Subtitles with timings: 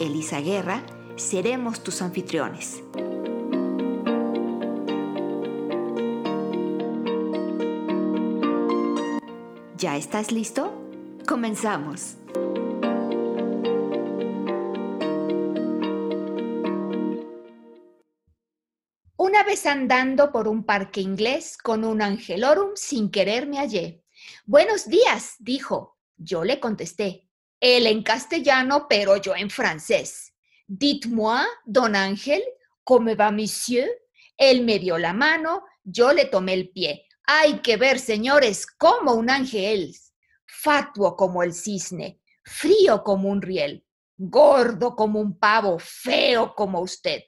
[0.00, 0.84] Elisa Guerra,
[1.16, 2.82] seremos tus anfitriones.
[9.76, 10.72] ¿Ya estás listo?
[11.26, 12.16] Comenzamos.
[19.16, 24.04] Una vez andando por un parque inglés con un angelorum sin querer me hallé.
[24.46, 25.96] Buenos días, dijo.
[26.16, 27.27] Yo le contesté.
[27.60, 30.34] Él en castellano, pero yo en francés.
[30.66, 32.42] Dites-moi, don Ángel,
[32.84, 33.88] ¿cómo va, monsieur?
[34.36, 37.06] Él me dio la mano, yo le tomé el pie.
[37.24, 39.94] Hay que ver, señores, como un ángel,
[40.46, 43.84] fatuo como el cisne, frío como un riel,
[44.16, 47.24] gordo como un pavo, feo como usted.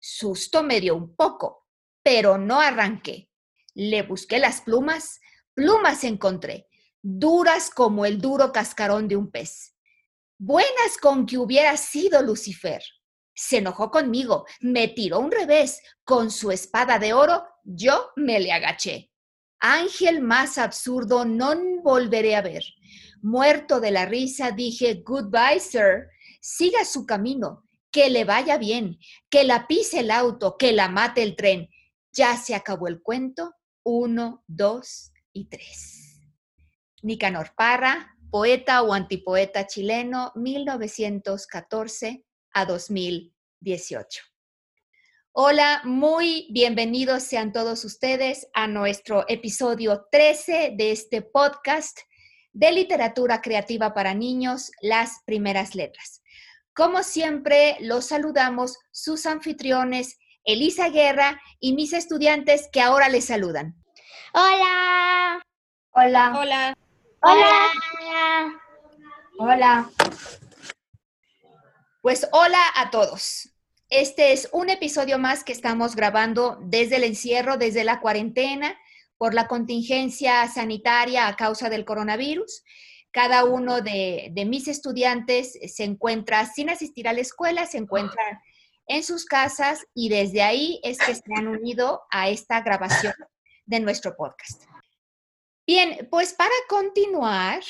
[0.00, 1.66] Susto me dio un poco,
[2.02, 3.30] pero no arranqué.
[3.74, 5.20] Le busqué las plumas,
[5.54, 6.68] plumas encontré,
[7.02, 9.73] duras como el duro cascarón de un pez.
[10.46, 12.82] Buenas con que hubiera sido Lucifer.
[13.34, 18.52] Se enojó conmigo, me tiró un revés, con su espada de oro yo me le
[18.52, 19.10] agaché.
[19.58, 22.62] Ángel más absurdo no volveré a ver.
[23.22, 26.08] Muerto de la risa, dije, goodbye, sir.
[26.42, 28.98] Siga su camino, que le vaya bien,
[29.30, 31.70] que la pise el auto, que la mate el tren.
[32.12, 33.54] Ya se acabó el cuento.
[33.82, 36.20] Uno, dos y tres.
[37.00, 44.22] Nicanor Parra, poeta o antipoeta chileno, 1914 a 2018.
[45.30, 51.96] Hola, muy bienvenidos sean todos ustedes a nuestro episodio 13 de este podcast
[52.52, 56.20] de literatura creativa para niños, las primeras letras.
[56.74, 63.80] Como siempre, los saludamos sus anfitriones, Elisa Guerra y mis estudiantes que ahora les saludan.
[64.32, 65.40] Hola.
[65.92, 66.36] Hola.
[66.36, 66.83] Hola.
[67.26, 67.70] Hola.
[69.38, 69.90] Hola.
[72.02, 73.48] Pues hola a todos.
[73.88, 78.76] Este es un episodio más que estamos grabando desde el encierro, desde la cuarentena,
[79.16, 82.62] por la contingencia sanitaria a causa del coronavirus.
[83.10, 88.42] Cada uno de, mis estudiantes se encuentra sin asistir a la escuela, se encuentra
[88.86, 93.14] en sus casas y desde ahí es que se han unido a esta grabación
[93.64, 94.73] de nuestro podcast.
[95.66, 97.62] Bien, pues para continuar,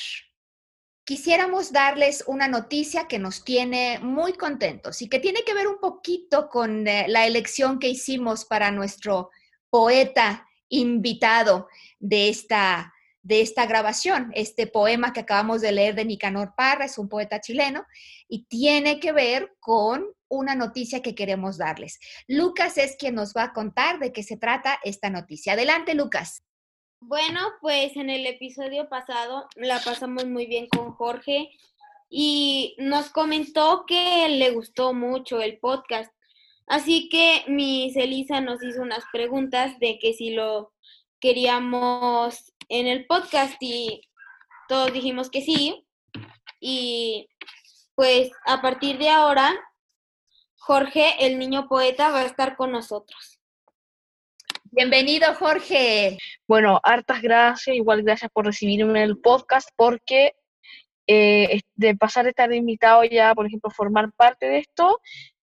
[1.05, 5.78] quisiéramos darles una noticia que nos tiene muy contentos y que tiene que ver un
[5.78, 9.31] poquito con eh, la elección que hicimos para nuestro
[9.71, 11.69] poeta invitado
[12.00, 14.33] de esta, de esta grabación.
[14.34, 17.87] Este poema que acabamos de leer de Nicanor Parra es un poeta chileno
[18.27, 22.00] y tiene que ver con una noticia que queremos darles.
[22.27, 25.53] Lucas es quien nos va a contar de qué se trata esta noticia.
[25.53, 26.44] Adelante, Lucas.
[27.06, 31.50] Bueno, pues en el episodio pasado la pasamos muy bien con Jorge
[32.09, 36.10] y nos comentó que le gustó mucho el podcast.
[36.66, 40.72] Así que Miss Elisa nos hizo unas preguntas de que si lo
[41.20, 44.00] queríamos en el podcast y
[44.66, 45.86] todos dijimos que sí.
[46.59, 47.28] Y
[47.94, 49.54] pues a partir de ahora,
[50.56, 53.34] Jorge, el niño poeta, va a estar con nosotros.
[54.77, 56.19] Bienvenido, Jorge.
[56.49, 60.33] Bueno, hartas gracias, igual gracias por recibirme en el podcast, porque
[61.07, 64.99] eh, de pasar de estar invitado ya, por ejemplo, formar parte de esto,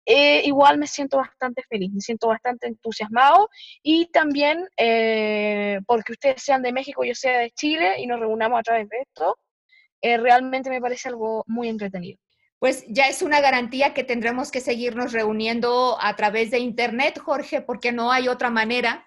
[0.05, 3.47] eh, igual me siento bastante feliz, me siento bastante entusiasmado
[3.81, 8.59] y también eh, porque ustedes sean de México, yo sea de Chile y nos reunamos
[8.59, 9.37] a través de esto,
[10.01, 12.19] realmente me parece algo muy entretenido
[12.59, 17.61] pues ya es una garantía que tendremos que seguirnos reuniendo a través de Internet, Jorge,
[17.61, 19.03] porque no hay otra manera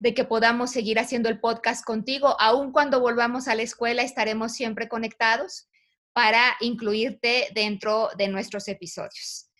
[0.00, 2.34] de que podamos seguir haciendo el podcast contigo.
[2.40, 5.68] Aun cuando volvamos a la escuela, estaremos siempre conectados
[6.12, 9.50] para incluirte dentro de nuestros episodios.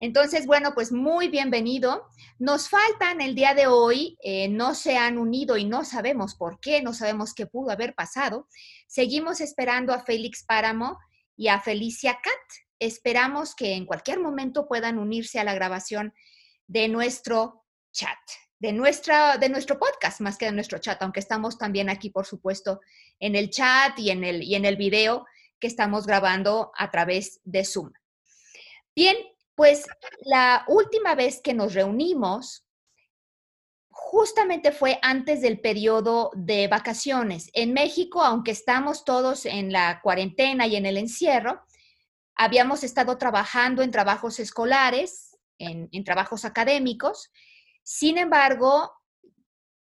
[0.00, 2.06] Entonces, bueno, pues muy bienvenido.
[2.38, 6.60] Nos faltan el día de hoy, eh, no se han unido y no sabemos por
[6.60, 8.46] qué, no sabemos qué pudo haber pasado.
[8.86, 10.96] Seguimos esperando a Félix Páramo
[11.36, 12.32] y a Felicia Cat.
[12.78, 16.14] Esperamos que en cualquier momento puedan unirse a la grabación
[16.68, 18.18] de nuestro chat
[18.58, 22.26] de, nuestra, de nuestro podcast más que de nuestro chat, aunque estamos también aquí, por
[22.26, 22.80] supuesto,
[23.20, 25.26] en el chat y en el, y en el video
[25.58, 27.92] que estamos grabando a través de Zoom.
[28.94, 29.16] Bien,
[29.54, 29.86] Pues
[30.24, 32.64] la última vez que nos reunimos
[33.90, 37.50] justamente fue antes del periodo de vacaciones.
[37.52, 41.60] En México, aunque estamos todos en la cuarentena y en el encierro,
[42.36, 47.30] habíamos estado trabajando en trabajos escolares, en, trabajos académicos.
[47.90, 48.92] Sin embargo,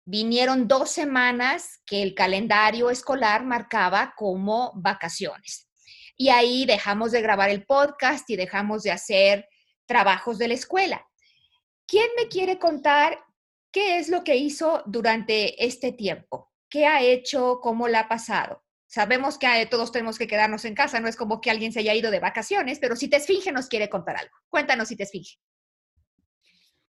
[0.06, 5.70] vinieron dos semanas que el calendario escolar marcaba como vacaciones.
[6.18, 9.48] Y ahí dejamos de grabar el podcast y dejamos de hacer
[9.86, 11.08] trabajos de la escuela.
[11.86, 13.24] ¿Quién me quiere contar
[13.72, 16.52] qué es lo que hizo durante este tiempo?
[16.72, 17.60] ¿Qué ha hecho?
[17.62, 18.64] ¿Cómo la ha pasado?
[18.88, 21.82] Sabemos que eh, todos tenemos que quedarnos en casa, no es como que alguien se
[21.82, 24.36] haya ido de vacaciones, pero si te esfinge nos quiere contar algo.
[24.50, 25.38] Cuéntanos si te esfinge.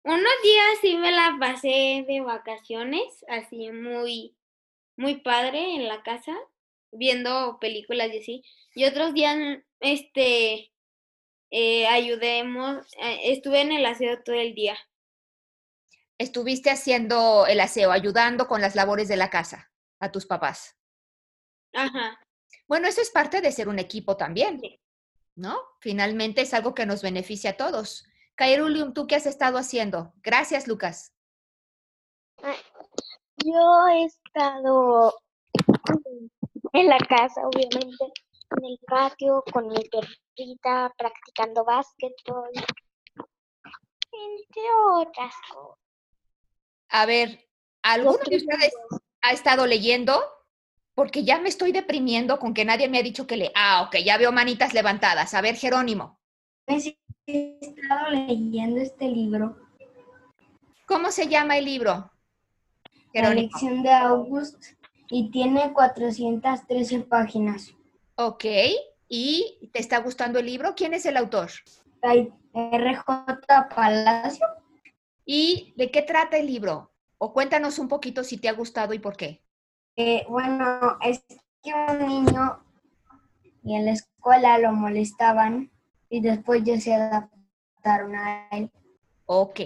[0.04, 4.36] Unos días sí me la pasé de vacaciones, así muy,
[4.96, 6.36] muy padre en la casa,
[6.92, 8.44] viendo películas y así.
[8.76, 9.38] Y otros días,
[9.82, 10.72] este,
[11.52, 14.78] eh, ayudemos, eh, estuve en el aseo todo el día.
[16.18, 20.78] Estuviste haciendo el aseo, ayudando con las labores de la casa a tus papás.
[21.74, 22.20] Ajá.
[22.68, 24.62] Bueno, eso es parte de ser un equipo también,
[25.36, 25.60] ¿no?
[25.82, 28.09] Finalmente es algo que nos beneficia a todos.
[28.40, 30.14] Kairulium, ¿tú qué has estado haciendo?
[30.24, 31.14] Gracias, Lucas.
[33.44, 35.14] Yo he estado
[36.72, 38.06] en la casa, obviamente,
[38.52, 42.50] en el patio con mi perrita, practicando básquetbol,
[44.14, 44.64] entre
[44.96, 45.78] otras cosas.
[46.88, 47.46] A ver,
[47.82, 48.74] ¿alguno de ustedes
[49.22, 50.18] ha estado leyendo?
[50.96, 53.54] porque ya me estoy deprimiendo con que nadie me ha dicho que le...
[53.56, 55.34] Ah, ok, ya veo manitas levantadas.
[55.34, 56.19] A ver, Jerónimo.
[56.70, 59.58] He estado leyendo este libro.
[60.86, 62.12] ¿Cómo se llama el libro?
[63.12, 64.64] La lección de August
[65.10, 67.74] y tiene 413 páginas.
[68.16, 68.46] Ok,
[69.08, 70.76] ¿y te está gustando el libro?
[70.76, 71.50] ¿Quién es el autor?
[72.04, 73.04] RJ
[73.76, 74.46] Palacio.
[75.26, 76.92] ¿Y de qué trata el libro?
[77.18, 79.42] O cuéntanos un poquito si te ha gustado y por qué.
[79.96, 81.26] Eh, bueno, es
[81.64, 82.64] que un niño
[83.64, 85.72] y en la escuela lo molestaban
[86.10, 88.72] y después ya se adaptaron a él.
[89.26, 89.60] Ok.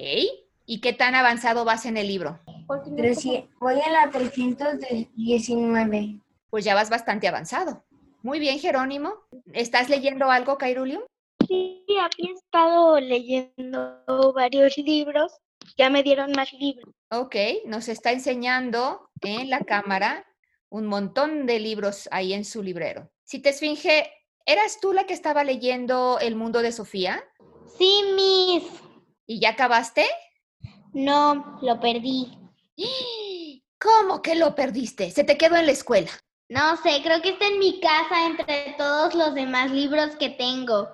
[0.66, 2.40] ¿Y qué tan avanzado vas en el libro?
[3.60, 6.22] voy a la 319.
[6.50, 7.84] Pues ya vas bastante avanzado.
[8.22, 9.14] Muy bien, Jerónimo.
[9.52, 11.02] ¿Estás leyendo algo, Kairulium?
[11.48, 15.34] Sí, aquí he estado leyendo varios libros.
[15.78, 16.94] Ya me dieron más libros.
[17.10, 17.36] Ok,
[17.66, 20.26] nos está enseñando en la cámara
[20.70, 23.12] un montón de libros ahí en su librero.
[23.24, 24.10] Si te esfinge,
[24.46, 27.24] ¿eras tú la que estaba leyendo El mundo de Sofía?
[27.78, 28.64] Sí, Miss.
[29.26, 30.06] ¿Y ya acabaste?
[30.94, 32.38] No, lo perdí.
[33.80, 35.12] ¿Cómo que lo perdiste?
[35.12, 36.10] Se te quedó en la escuela.
[36.50, 40.88] No sé, creo que está en mi casa entre todos los demás libros que tengo.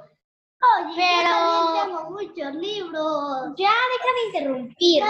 [0.77, 3.53] Oye, pero yo tengo muchos libros.
[3.57, 5.03] Ya, deja de interrumpir.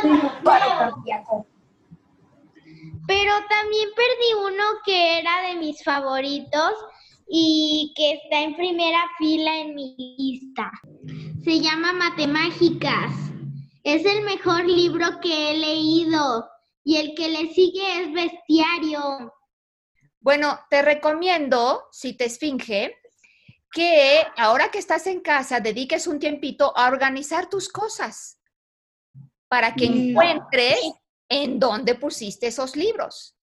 [3.08, 6.74] Pero también perdí uno que era de mis favoritos
[7.30, 10.72] y que está en primera fila en mi lista.
[11.44, 13.14] Se llama Matemágicas.
[13.84, 16.50] Es el mejor libro que he leído
[16.84, 19.34] y el que le sigue es Bestiario.
[20.20, 22.96] Bueno, te recomiendo, si te esfinge,
[23.72, 28.42] que ahora que estás en casa dediques un tiempito a organizar tus cosas
[29.48, 30.10] para que mm.
[30.10, 30.80] encuentres
[31.30, 33.36] en dónde pusiste esos libros.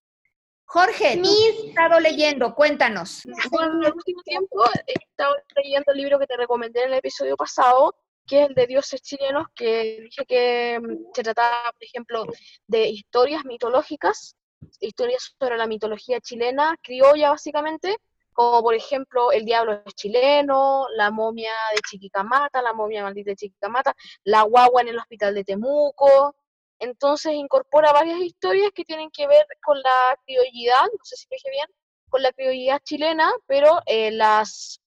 [0.69, 2.53] Jorge, ¿tú has estado leyendo?
[2.53, 3.23] Cuéntanos.
[3.49, 6.97] Bueno, en el último tiempo he estado leyendo el libro que te recomendé en el
[6.99, 7.95] episodio pasado,
[8.27, 12.25] que es el de Dioses chilenos, que dije que mm, se trataba, por ejemplo,
[12.67, 14.35] de historias mitológicas,
[14.81, 17.95] historias sobre la mitología chilena, criolla básicamente,
[18.33, 23.37] como por ejemplo El Diablo es chileno, La momia de Chiquicamata, La momia maldita de
[23.37, 23.95] Chiquicamata,
[24.25, 26.35] La guagua en el hospital de Temuco.
[26.79, 31.35] Entonces incorpora varias historias que tienen que ver con la criollidad, no sé si lo
[31.35, 31.67] dije bien,
[32.09, 34.79] con la criollidad chilena, pero eh, las,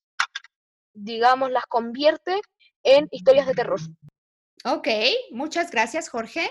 [0.92, 2.40] digamos, las convierte
[2.82, 3.80] en historias de terror.
[4.64, 4.88] Ok,
[5.32, 6.50] muchas gracias, Jorge.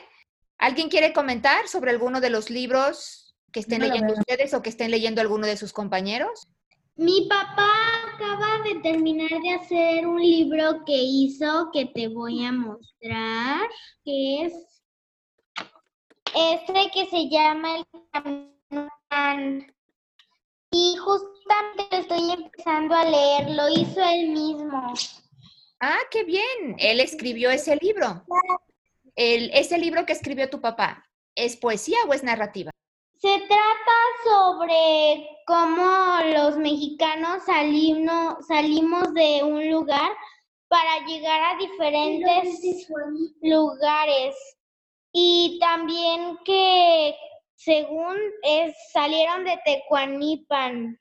[0.58, 4.91] ¿Alguien quiere comentar sobre alguno de los libros que estén leyendo ustedes o que estén
[4.91, 6.48] leyendo alguno de sus compañeros?
[6.96, 7.72] Mi papá
[8.13, 13.69] acaba de terminar de hacer un libro que hizo que te voy a mostrar,
[14.03, 14.53] que es
[16.36, 18.89] este que se llama El Camino
[20.71, 24.93] Y justamente lo estoy empezando a leer, lo hizo él mismo.
[25.79, 26.75] Ah, qué bien.
[26.77, 28.24] Él escribió ese libro.
[29.15, 31.05] El, ese libro que escribió tu papá,
[31.36, 32.71] ¿es poesía o es narrativa?
[33.17, 40.12] Se trata sobre cómo los mexicanos salimos, salimos de un lugar
[40.69, 42.88] para llegar a diferentes
[43.41, 44.36] lugares.
[45.12, 47.16] Y también que
[47.56, 51.00] según es, salieron de Tecuanipan.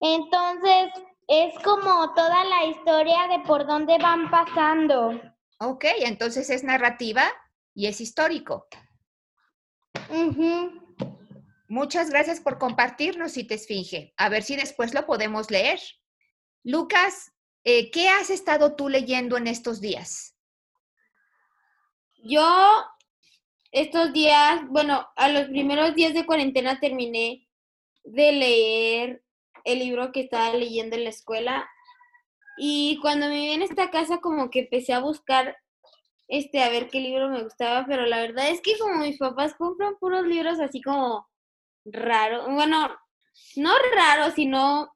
[0.00, 0.90] Entonces,
[1.28, 5.20] es como toda la historia de por dónde van pasando.
[5.58, 7.24] Ok, entonces es narrativa
[7.74, 8.66] y es histórico.
[11.68, 14.12] Muchas gracias por compartirnos, te Esfinge.
[14.18, 15.80] A ver si después lo podemos leer.
[16.64, 17.32] Lucas,
[17.64, 20.31] eh, ¿qué has estado tú leyendo en estos días?
[22.24, 22.46] Yo
[23.72, 27.48] estos días, bueno, a los primeros días de cuarentena terminé
[28.04, 29.24] de leer
[29.64, 31.68] el libro que estaba leyendo en la escuela
[32.58, 35.56] y cuando me vi en esta casa como que empecé a buscar
[36.28, 39.54] este a ver qué libro me gustaba, pero la verdad es que como mis papás
[39.54, 41.28] compran puros libros así como
[41.84, 42.88] raros, bueno,
[43.56, 44.94] no raros, sino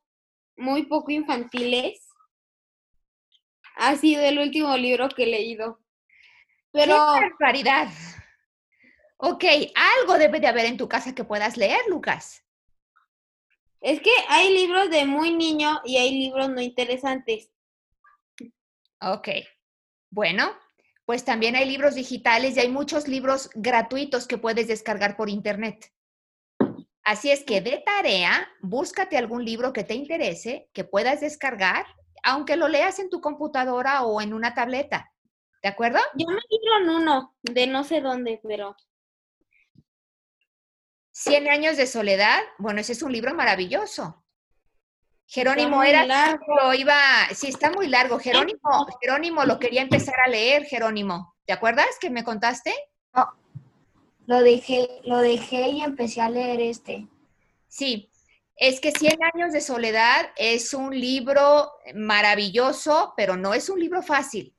[0.56, 2.06] muy poco infantiles.
[3.74, 5.80] Ha sido el último libro que he leído.
[6.76, 7.88] Pero ¡Qué barbaridad!
[9.16, 12.44] Ok, algo debe de haber en tu casa que puedas leer, Lucas.
[13.80, 17.50] es que hay libros de muy niño y hay libros no interesantes.
[19.00, 19.28] Ok,
[20.10, 20.52] bueno,
[21.06, 25.94] pues también hay libros digitales y hay muchos libros gratuitos que puedes descargar por internet.
[27.04, 31.86] Así es que de tarea, búscate algún libro que te interese, que puedas descargar,
[32.22, 35.10] aunque lo leas en tu computadora o en una tableta.
[35.66, 35.98] ¿De acuerdo?
[36.14, 38.76] Yo me libro en uno, de no sé dónde, pero
[41.10, 44.24] 100 años de soledad, bueno, ese es un libro maravilloso.
[45.26, 46.54] Jerónimo era, largo.
[46.54, 46.96] lo iba,
[47.34, 48.20] sí, está muy largo.
[48.20, 51.34] Jerónimo, Jerónimo lo quería empezar a leer, Jerónimo.
[51.44, 52.72] ¿Te acuerdas que me contaste?
[54.26, 57.08] Lo dejé, lo dejé y empecé a leer este.
[57.66, 58.08] Sí,
[58.54, 64.00] es que 100 años de soledad es un libro maravilloso, pero no es un libro
[64.00, 64.55] fácil.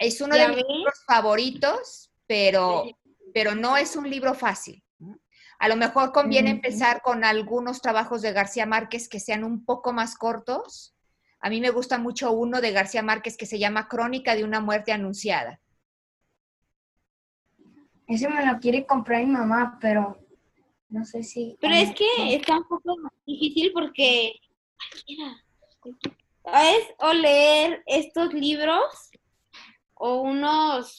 [0.00, 2.84] Es uno de mis libros favoritos, pero,
[3.34, 4.82] pero no es un libro fácil.
[5.58, 9.92] A lo mejor conviene empezar con algunos trabajos de García Márquez que sean un poco
[9.92, 10.96] más cortos.
[11.38, 14.60] A mí me gusta mucho uno de García Márquez que se llama Crónica de una
[14.60, 15.60] muerte anunciada.
[18.06, 20.18] Ese me lo quiere comprar mi mamá, pero
[20.88, 21.58] no sé si.
[21.60, 24.32] Pero es que está un poco más difícil porque
[25.06, 25.44] mira,
[26.54, 29.10] es o leer estos libros
[30.02, 30.96] o unos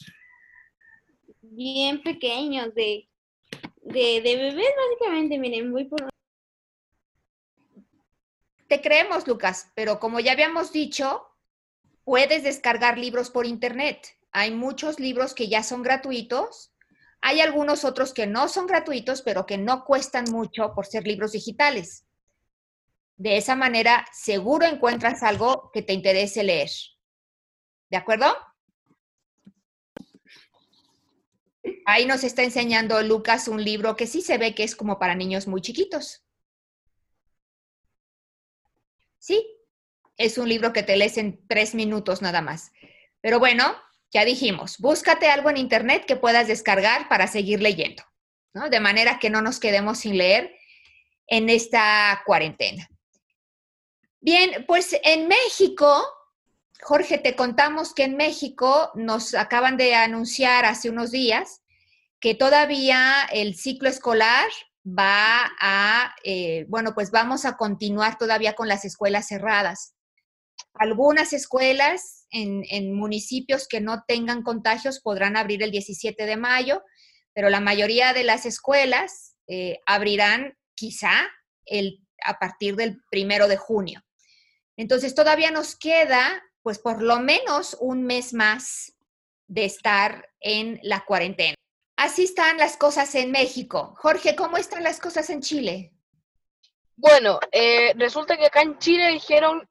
[1.40, 3.08] bien pequeños de,
[3.82, 6.08] de, de bebés, básicamente, miren, voy por
[8.68, 11.26] Te creemos, Lucas, pero como ya habíamos dicho,
[12.04, 14.06] puedes descargar libros por internet.
[14.30, 16.72] Hay muchos libros que ya son gratuitos.
[17.20, 21.32] Hay algunos otros que no son gratuitos, pero que no cuestan mucho por ser libros
[21.32, 22.06] digitales.
[23.16, 26.70] De esa manera, seguro encuentras algo que te interese leer.
[27.90, 28.26] ¿De acuerdo?
[31.86, 35.14] Ahí nos está enseñando Lucas un libro que sí se ve que es como para
[35.14, 36.24] niños muy chiquitos.
[39.18, 39.46] Sí,
[40.16, 42.72] es un libro que te lees en tres minutos nada más.
[43.20, 43.76] Pero bueno,
[44.10, 48.02] ya dijimos, búscate algo en internet que puedas descargar para seguir leyendo,
[48.52, 48.68] ¿no?
[48.68, 50.54] De manera que no nos quedemos sin leer
[51.26, 52.88] en esta cuarentena.
[54.20, 56.04] Bien, pues en México,
[56.82, 61.61] Jorge, te contamos que en México nos acaban de anunciar hace unos días
[62.22, 64.48] que todavía el ciclo escolar
[64.86, 69.96] va a, eh, bueno, pues vamos a continuar todavía con las escuelas cerradas.
[70.74, 76.84] Algunas escuelas en, municipios que no tengan contagios podrán abrir el 17 de mayo,
[77.34, 81.28] pero la mayoría de las escuelas eh, abrirán quizá
[81.66, 84.00] el, a partir del primero de junio.
[84.76, 88.94] Entonces todavía nos queda, pues por lo menos un mes más
[89.48, 91.56] de estar en la cuarentena.
[91.96, 93.94] Así están las cosas en México.
[93.98, 95.92] Jorge, ¿cómo están las cosas en Chile?
[96.96, 99.68] Bueno, eh, resulta que acá en Chile dijeron,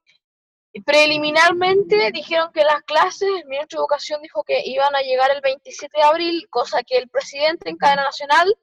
[0.85, 5.41] preliminarmente dijeron que las clases, el ministro de Educación dijo que iban a llegar el
[5.41, 8.55] 27 de abril, cosa que el presidente en cadena nacional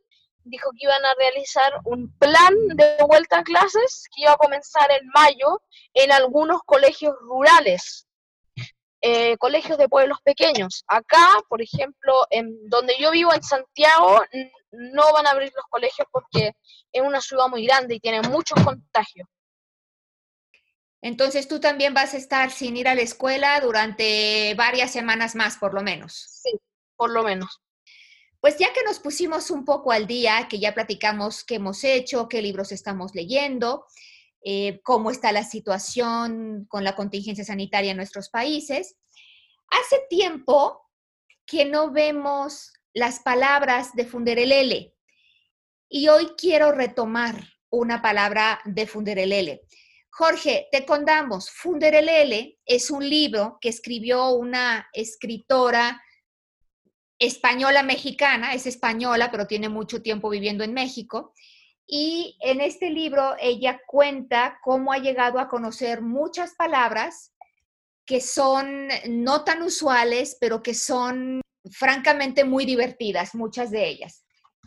[0.45, 4.91] dijo que iban a realizar un plan de vuelta a clases que iba a comenzar
[4.91, 5.63] en mayo
[5.95, 8.08] en algunos colegios rurales.
[9.11, 10.85] Eh, colegios de pueblos pequeños.
[10.87, 14.23] Acá, por ejemplo, en donde yo vivo, en Santiago,
[14.71, 16.53] no van a abrir los colegios porque
[16.93, 19.27] es una ciudad muy grande y tiene muchos contagios.
[21.01, 25.57] Entonces tú también vas a estar sin ir a la escuela durante varias semanas más,
[25.57, 26.13] por lo menos.
[26.43, 26.61] Sí,
[26.95, 27.63] por lo menos.
[28.41, 32.29] Pues ya que nos pusimos un poco al día, que ya platicamos qué hemos hecho,
[32.29, 33.87] qué libros estamos leyendo,
[34.45, 38.97] eh, cómo está la situación con la contingencia sanitaria en nuestros países.
[39.71, 40.89] Hace tiempo
[41.47, 44.95] que no vemos las palabras de Funderelele
[45.89, 49.63] y hoy quiero retomar una palabra de Funderelele.
[50.11, 56.03] Jorge, te contamos, Funderelele es un libro que escribió una escritora
[57.19, 61.35] española mexicana, es española, pero tiene mucho tiempo viviendo en México.
[61.91, 67.33] Y en este libro ella cuenta cómo ha llegado a conocer muchas palabras
[68.05, 71.41] que son no tan usuales, pero que son
[71.71, 74.23] francamente muy divertidas, muchas de ellas.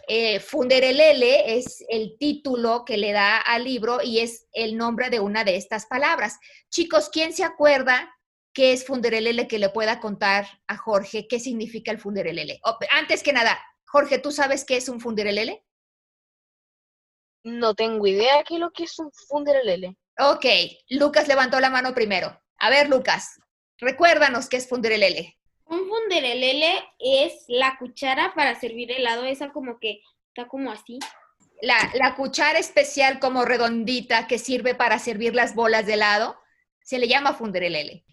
[0.07, 5.19] Eh, Funderelele es el título que le da al libro y es el nombre de
[5.19, 6.39] una de estas palabras.
[6.69, 8.11] Chicos, ¿quién se acuerda
[8.51, 12.59] qué es Funderelele que le pueda contar a Jorge qué significa el Funderelele?
[12.63, 15.63] Oh, antes que nada, Jorge, ¿tú sabes qué es un Funderelele?
[17.43, 19.97] No tengo idea qué es lo que es un Funderelele.
[20.19, 20.45] Ok,
[20.89, 22.39] Lucas levantó la mano primero.
[22.57, 23.39] A ver, Lucas,
[23.79, 25.37] recuérdanos qué es Funderelele.
[25.65, 30.99] Un funderelele es la cuchara para servir helado, esa como que está como así.
[31.61, 36.37] La, la, cuchara especial como redondita que sirve para servir las bolas de helado,
[36.83, 38.03] se le llama funderelele.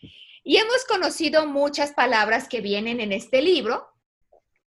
[0.44, 3.88] Y hemos conocido muchas palabras que vienen en este libro.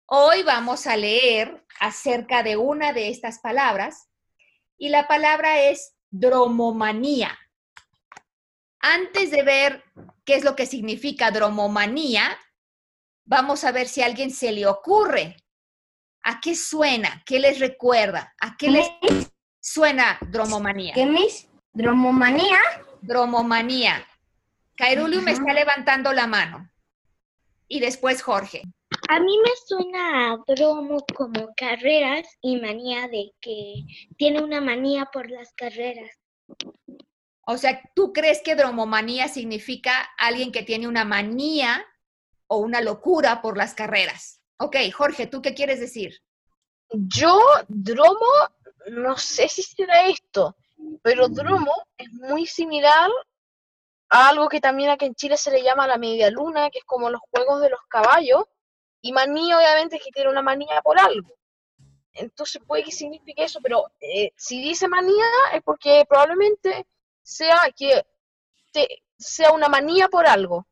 [0.06, 4.09] Hoy vamos a leer acerca de una de estas palabras
[4.80, 7.38] y la palabra es dromomanía.
[8.80, 9.84] Antes de ver
[10.24, 12.36] qué es lo que significa dromomanía,
[13.30, 15.36] Vamos a ver si a alguien se le ocurre.
[16.24, 17.22] ¿A qué suena?
[17.24, 18.34] ¿Qué les recuerda?
[18.40, 18.88] ¿A qué les
[19.60, 20.94] suena dromomanía?
[20.94, 21.46] ¿Qué mis?
[21.72, 22.58] ¿Dromomanía?
[23.00, 24.04] Dromomanía.
[24.76, 26.68] Cairulio me está levantando la mano.
[27.68, 28.62] Y después Jorge.
[29.10, 33.84] A mí me suena a dromo como carreras y manía de que
[34.16, 36.10] tiene una manía por las carreras.
[37.44, 41.84] O sea, ¿tú crees que dromomanía significa alguien que tiene una manía
[42.50, 44.40] o una locura por las carreras.
[44.58, 46.20] Ok, Jorge, ¿tú qué quieres decir?
[46.92, 48.32] Yo, Dromo,
[48.88, 50.56] no sé si será esto,
[51.00, 53.08] pero Dromo es muy similar
[54.08, 56.84] a algo que también aquí en Chile se le llama la media luna, que es
[56.84, 58.44] como los juegos de los caballos,
[59.02, 61.34] y manía obviamente es que tiene una manía por algo.
[62.12, 66.86] Entonces puede que signifique eso, pero eh, si dice manía es porque probablemente
[67.22, 68.04] sea que
[69.16, 70.66] sea una manía por algo.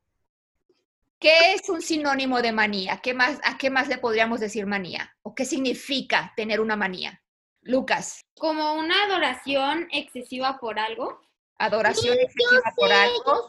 [1.19, 3.01] ¿Qué es un sinónimo de manía?
[3.03, 5.17] ¿Qué más, ¿A qué más le podríamos decir manía?
[5.23, 7.23] ¿O qué significa tener una manía?
[7.63, 8.25] Lucas.
[8.39, 11.21] Como una adoración excesiva por algo.
[11.59, 13.49] Adoración excesiva por algo.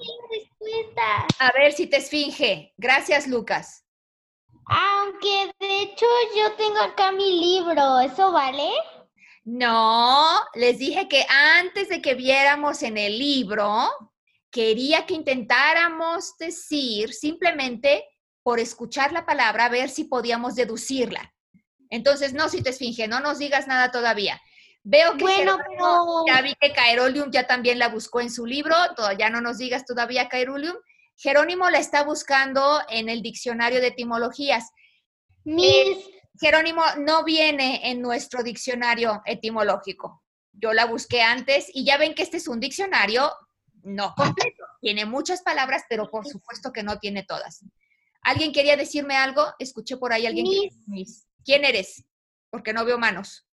[1.40, 2.74] A ver si te esfinge.
[2.78, 3.86] Gracias, Lucas.
[4.70, 6.06] Aunque de hecho
[6.38, 8.70] yo tengo acá mi libro, ¿eso vale?
[9.44, 13.90] No, les dije que antes de que viéramos en el libro,
[14.52, 18.06] quería que intentáramos decir simplemente
[18.44, 21.34] por escuchar la palabra, a ver si podíamos deducirla.
[21.90, 24.40] Entonces, no, si te esfinge, no nos digas nada todavía.
[24.84, 25.58] Veo que bueno,
[26.28, 29.86] ya vi que Caerolium ya también la buscó en su libro, todavía no nos digas
[29.86, 30.76] todavía Caerolium.
[31.20, 34.72] Jerónimo la está buscando en el diccionario de etimologías.
[35.44, 35.98] Mis...
[36.40, 40.24] Jerónimo no viene en nuestro diccionario etimológico.
[40.54, 43.30] Yo la busqué antes y ya ven que este es un diccionario
[43.84, 44.64] no completo.
[44.80, 47.66] Tiene muchas palabras, pero por supuesto que no tiene todas.
[48.22, 49.44] ¿Alguien quería decirme algo?
[49.60, 50.46] Escuché por ahí alguien.
[50.88, 51.28] Miss.
[51.44, 52.06] ¿Quién eres?
[52.50, 53.46] Porque no veo manos.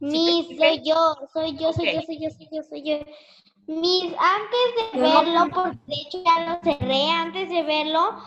[0.00, 2.98] Miss, soy yo, soy yo, soy yo, soy yo, soy yo, soy yo.
[3.66, 8.22] Miss, antes de verlo, porque de hecho ya lo cerré, antes de verlo,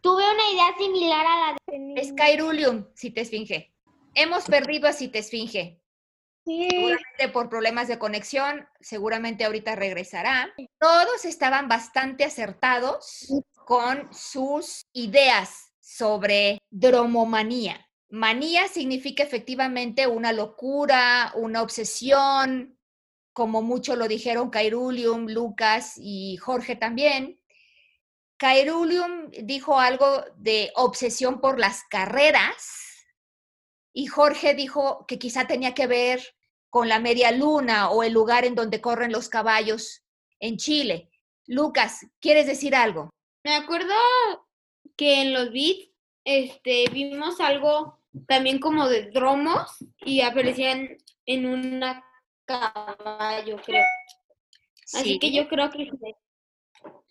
[0.00, 1.94] tuve una idea similar a la de...
[2.00, 3.74] Es Cairulium, si te esfinge.
[4.14, 5.80] Hemos perdido a si te esfinge.
[6.44, 10.52] Seguramente por problemas de conexión, seguramente ahorita regresará.
[10.80, 13.28] Todos estaban bastante acertados
[13.66, 17.86] con sus ideas sobre dromomanía.
[18.08, 22.79] Manía significa efectivamente una locura, una obsesión,
[23.32, 27.40] como mucho lo dijeron Cairulium, Lucas y Jorge también.
[28.36, 32.90] Cairulium dijo algo de obsesión por las carreras,
[33.92, 36.22] y Jorge dijo que quizá tenía que ver
[36.68, 40.02] con la media luna o el lugar en donde corren los caballos
[40.38, 41.10] en Chile.
[41.46, 43.10] Lucas, ¿quieres decir algo?
[43.44, 43.94] Me acuerdo
[44.96, 45.90] que en los beats
[46.24, 52.04] este, vimos algo también como de dromos y aparecían en una
[52.50, 53.84] caballo, creo.
[54.94, 55.90] Así que yo creo que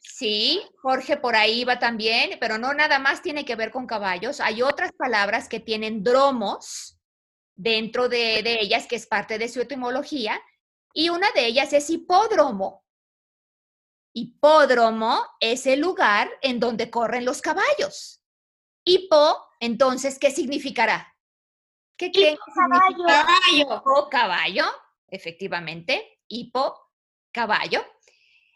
[0.01, 4.39] Sí, Jorge por ahí va también, pero no nada más tiene que ver con caballos.
[4.39, 6.97] Hay otras palabras que tienen dromos
[7.55, 10.41] dentro de, ellas, que es parte de su etimología,
[10.93, 12.83] Y una de ellas es hipódromo.
[14.13, 18.23] Hipódromo es el lugar en donde corren los caballos.
[18.83, 21.15] Hipo, entonces, ¿qué significará?
[21.95, 23.05] ¿Qué creen caballo.
[23.05, 24.09] Caballo.
[24.09, 24.65] Caballo,
[25.11, 26.19] efectivamente.
[26.27, 26.75] Hipo,
[27.31, 27.85] caballo.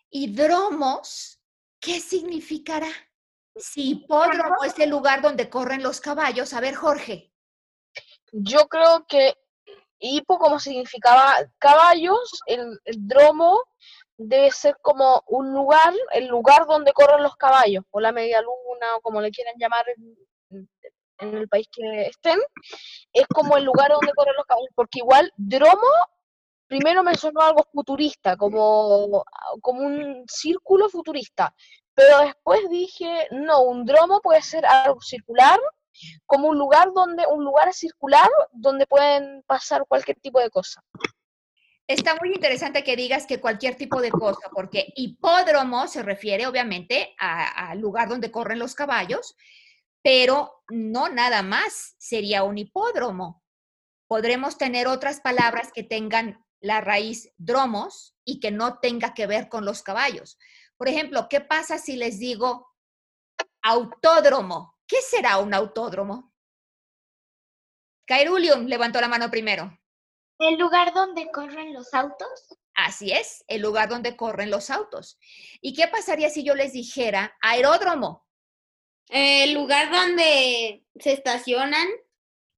[0.10, 1.40] Y dromos,
[1.80, 2.90] ¿qué significará?
[3.56, 7.32] Si hipódromo es el lugar donde corren los caballos, a ver, Jorge.
[8.32, 9.36] Yo creo que
[10.00, 13.62] hipo como significaba caballos, el, el dromo
[14.18, 18.96] debe ser como un lugar, el lugar donde corren los caballos, o la media luna,
[18.98, 20.68] o como le quieran llamar en,
[21.20, 22.40] en el país que estén,
[23.14, 25.88] es como el lugar donde corren los caballos, porque igual dromo
[26.74, 29.24] primero me sonó algo futurista, como,
[29.62, 31.54] como un círculo futurista,
[31.94, 35.60] pero después dije, no, un dromo puede ser algo circular,
[36.26, 40.84] como un lugar donde, un lugar circular donde pueden pasar cualquier tipo de cosa.
[41.86, 47.14] Está muy interesante que digas que cualquier tipo de cosa, porque hipódromo se refiere obviamente
[47.20, 49.36] al lugar donde corren los caballos,
[50.02, 53.44] pero no nada más sería un hipódromo.
[54.08, 59.50] Podremos tener otras palabras que tengan la raíz dromos y que no tenga que ver
[59.50, 60.40] con los caballos.
[60.78, 62.74] Por ejemplo, ¿qué pasa si les digo
[63.62, 64.78] autódromo?
[64.88, 66.34] ¿Qué será un autódromo?
[68.06, 69.78] Cairulium levantó la mano primero.
[70.40, 72.58] ¿El lugar donde corren los autos?
[72.76, 75.20] Así es, el lugar donde corren los autos.
[75.62, 78.26] ¿Y qué pasaría si yo les dijera aeródromo?
[79.10, 81.88] El lugar donde se estacionan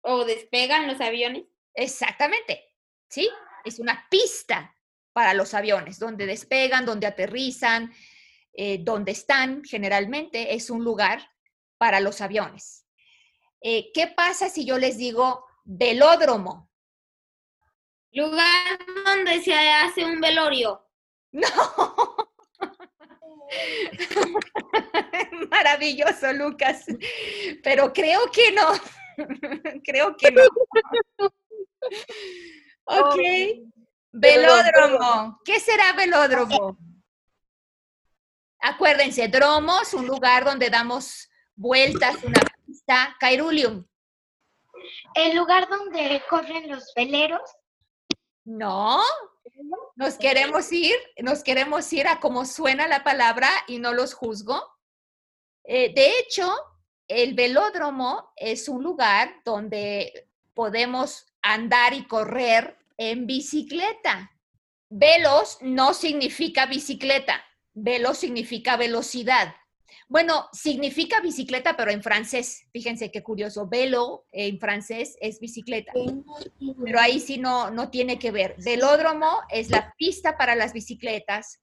[0.02, 1.46] o despegan los aviones.
[1.74, 2.64] Exactamente,
[3.10, 3.30] ¿sí?
[3.66, 4.76] Es una pista
[5.12, 7.94] para los aviones, donde despegan, donde aterrizan,
[8.54, 11.30] eh, donde están generalmente, es un lugar
[11.78, 12.86] para los aviones.
[13.62, 16.70] Eh, ¿Qué pasa si yo les digo velódromo?
[18.12, 20.82] Lugar donde se hace un velorio.
[21.36, 21.46] No.
[25.52, 26.86] Maravilloso, Lucas.
[27.62, 28.72] Pero creo que no.
[29.84, 30.44] creo que no.
[32.86, 33.18] Ok.
[34.12, 35.42] Velódromo.
[35.44, 36.78] ¿Qué será velódromo?
[38.60, 43.16] Acuérdense, dromos, un lugar donde damos vueltas, una pista.
[43.20, 43.86] Cairulium.
[45.14, 47.42] ¿El lugar donde corren los veleros?
[48.44, 49.02] No.
[49.96, 54.62] Nos queremos ir, nos queremos ir a cómo suena la palabra y no los juzgo.
[55.64, 56.54] Eh, de hecho,
[57.08, 64.32] el velódromo es un lugar donde podemos andar y correr en bicicleta.
[64.90, 69.54] Velos no significa bicicleta, velo significa velocidad.
[70.08, 72.68] Bueno, significa bicicleta, pero en francés.
[72.72, 73.68] Fíjense qué curioso.
[73.68, 75.92] Velo en francés es bicicleta.
[76.84, 78.56] Pero ahí sí no, no tiene que ver.
[78.64, 81.60] Velódromo es la pista para las bicicletas.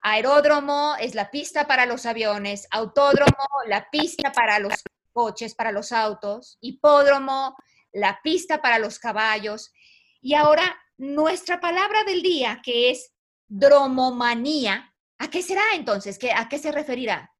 [0.00, 2.66] Aeródromo es la pista para los aviones.
[2.70, 4.74] Autódromo, la pista para los
[5.12, 6.58] coches, para los autos.
[6.60, 7.56] Hipódromo,
[7.92, 9.72] la pista para los caballos.
[10.20, 13.12] Y ahora, nuestra palabra del día, que es
[13.46, 14.94] dromomanía.
[15.18, 16.18] ¿A qué será entonces?
[16.18, 17.34] ¿Qué, ¿A qué se referirá?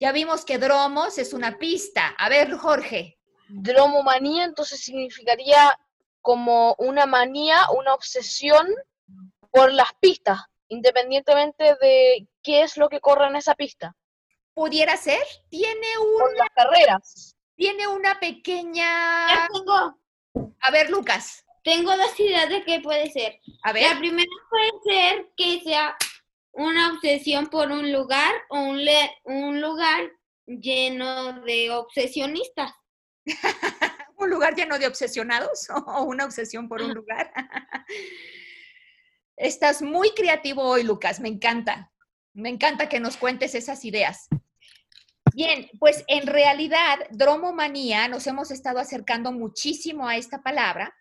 [0.00, 2.08] Ya vimos que dromos es una pista.
[2.18, 3.18] A ver, Jorge.
[3.48, 5.78] Dromomanía entonces significaría
[6.20, 8.66] como una manía, una obsesión
[9.50, 13.96] por las pistas, independientemente de qué es lo que corre en esa pista,
[14.58, 15.22] ¿Pudiera ser?
[15.48, 15.86] Tiene,
[16.18, 17.36] por un, las carreras.
[17.58, 19.28] Tiene una pequeña...
[19.28, 19.98] Ya tengo,
[20.60, 21.44] A ver, Lucas.
[21.64, 23.40] tengo dos ideas de qué puede ser.
[23.64, 23.82] A ver.
[23.92, 25.96] La primera puede ser que sea
[26.52, 30.10] una obsesión por un lugar o un, le- un lugar
[30.46, 32.72] lleno de obsesionistas.
[34.16, 37.32] ¿Un lugar lleno de obsesionados o una obsesión por un lugar?
[39.36, 41.20] Estás muy creativo hoy, Lucas.
[41.20, 41.92] Me encanta.
[42.34, 44.28] Me encanta que nos cuentes esas ideas.
[45.38, 50.92] Bien, pues en realidad, dromomanía, nos hemos estado acercando muchísimo a esta palabra.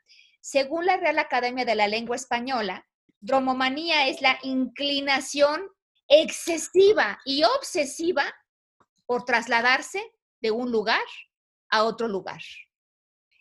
[0.41, 2.85] Según la Real Academia de la Lengua Española,
[3.19, 5.67] dromomanía es la inclinación
[6.07, 8.31] excesiva y obsesiva
[9.07, 10.03] por trasladarse
[10.39, 11.01] de un lugar
[11.69, 12.41] a otro lugar.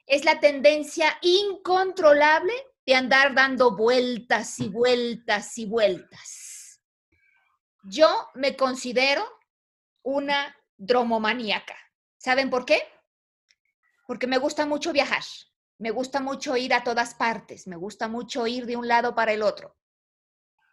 [0.06, 2.54] Es la tendencia incontrolable
[2.87, 6.80] de andar dando vueltas y vueltas y vueltas.
[7.82, 9.28] Yo me considero
[10.02, 11.77] una dromomaníaca.
[12.19, 12.83] ¿Saben por qué?
[14.07, 15.23] Porque me gusta mucho viajar,
[15.79, 19.33] me gusta mucho ir a todas partes, me gusta mucho ir de un lado para
[19.33, 19.77] el otro.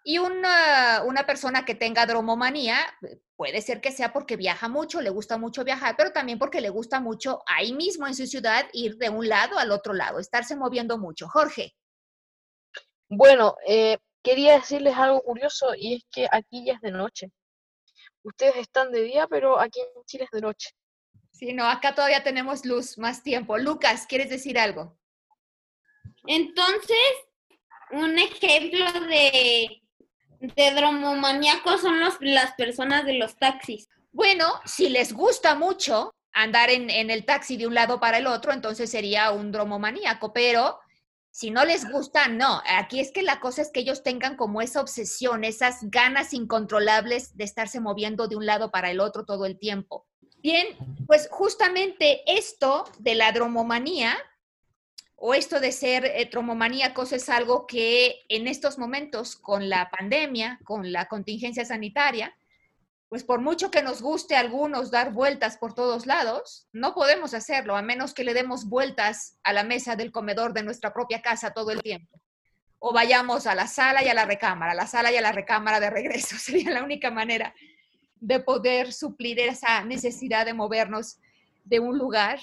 [0.05, 5.01] Y una, una persona que tenga dromomanía eh, puede ser que sea porque viaja mucho,
[5.01, 8.65] le gusta mucho viajar, pero también porque le gusta mucho ahí mismo en su ciudad
[8.73, 11.27] ir de un lado al otro lado, estarse moviendo mucho.
[11.29, 11.73] Jorge,
[13.09, 17.31] Bueno, eh, quería decirles algo curioso y es que aquí ya es de noche.
[18.23, 20.69] Ustedes están de día, pero aquí en Chile es de noche.
[21.31, 23.57] Sí, no, acá todavía tenemos luz, más tiempo.
[23.57, 24.97] Lucas, ¿quieres decir algo?
[26.25, 26.97] Entonces,
[27.91, 29.81] un ejemplo de,
[30.39, 33.89] de dromomaníacos son los, las personas de los taxis.
[34.11, 38.27] Bueno, si les gusta mucho andar en, en el taxi de un lado para el
[38.27, 40.79] otro, entonces sería un dromomaníaco, pero
[41.33, 42.61] si no les gusta, no.
[42.77, 47.35] Aquí es que la cosa es que ellos tengan como esa obsesión, esas ganas incontrolables
[47.35, 50.05] de estarse moviendo de un lado para el otro todo el tiempo.
[50.43, 50.67] Bien,
[51.07, 54.15] pues justamente esto de la dromomanía
[55.15, 56.29] o esto de ser eh,
[57.11, 62.37] es algo que en estos momentos con la pandemia, con la contingencia sanitaria,
[63.13, 67.35] pues por mucho que nos guste a algunos dar vueltas por todos lados, no podemos
[67.35, 71.21] hacerlo a menos que le demos vueltas a la mesa del comedor de nuestra propia
[71.21, 72.19] casa todo el tiempo.
[72.79, 75.31] O vayamos a la sala y a la recámara, a la sala y a la
[75.31, 76.35] recámara de regreso.
[76.39, 77.53] Sería la única manera
[78.15, 81.19] de poder suplir esa necesidad de movernos
[81.65, 82.39] de un lugar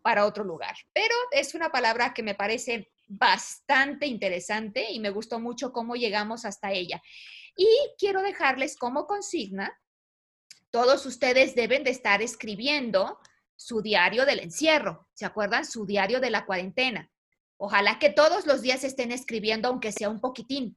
[0.00, 0.74] para otro lugar.
[0.94, 6.46] Pero es una palabra que me parece bastante interesante y me gustó mucho cómo llegamos
[6.46, 7.02] hasta ella.
[7.58, 9.78] Y quiero dejarles como consigna
[10.74, 13.20] todos ustedes deben de estar escribiendo
[13.54, 15.64] su diario del encierro, ¿se acuerdan?
[15.64, 17.12] Su diario de la cuarentena.
[17.56, 20.76] Ojalá que todos los días estén escribiendo, aunque sea un poquitín.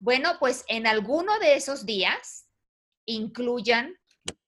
[0.00, 2.48] Bueno, pues en alguno de esos días
[3.04, 3.96] incluyan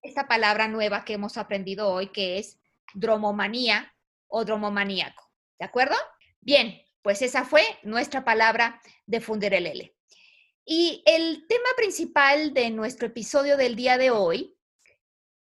[0.03, 2.59] esta palabra nueva que hemos aprendido hoy, que es
[2.93, 3.95] dromomanía
[4.27, 5.31] o dromomaníaco.
[5.61, 5.95] ¿De acuerdo?
[6.41, 9.95] Bien, pues esa fue nuestra palabra de Funderelele.
[10.73, 14.57] Y el tema principal de nuestro episodio del día de hoy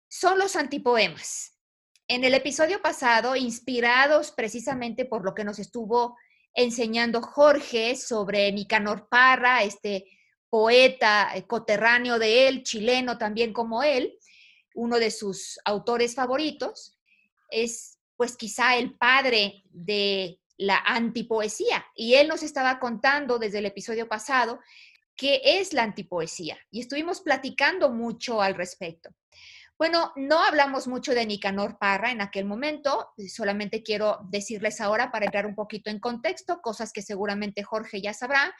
[0.08, 1.58] son los antipoemas.
[2.08, 6.16] En el episodio pasado, inspirados precisamente por lo que nos estuvo
[6.54, 10.06] enseñando Jorge sobre Nicanor Parra, este
[10.48, 14.18] poeta eh, coterráneo de él, chileno también como él,
[14.74, 16.98] uno de sus autores favoritos,
[17.50, 21.84] es pues quizá el padre de la antipoesía.
[21.94, 24.60] Y él nos estaba contando desde el episodio pasado
[25.20, 29.10] qué es la antipoesía y estuvimos platicando mucho al respecto.
[29.76, 35.26] Bueno, no hablamos mucho de Nicanor Parra en aquel momento, solamente quiero decirles ahora para
[35.26, 38.54] entrar un poquito en contexto, cosas que seguramente Jorge ya sabrá.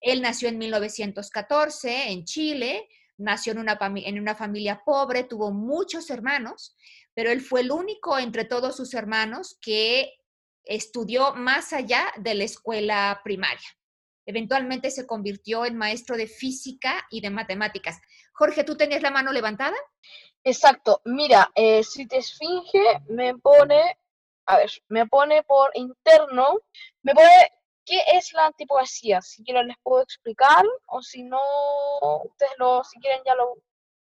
[0.00, 6.10] Él nació en 1914 en Chile, nació en una, en una familia pobre, tuvo muchos
[6.10, 6.76] hermanos,
[7.12, 10.12] pero él fue el único entre todos sus hermanos que
[10.62, 13.77] estudió más allá de la escuela primaria.
[14.28, 17.98] Eventualmente se convirtió en maestro de física y de matemáticas.
[18.34, 19.74] Jorge, ¿tú tenías la mano levantada?
[20.44, 21.00] Exacto.
[21.06, 23.96] Mira, eh, si te esfinge, me pone,
[24.44, 26.58] a ver, me pone por interno,
[27.00, 27.52] me pone
[27.86, 29.22] qué es la antipoesía.
[29.22, 31.40] Si quieren les puedo explicar, o si no,
[32.24, 33.54] ustedes lo, si quieren ya lo,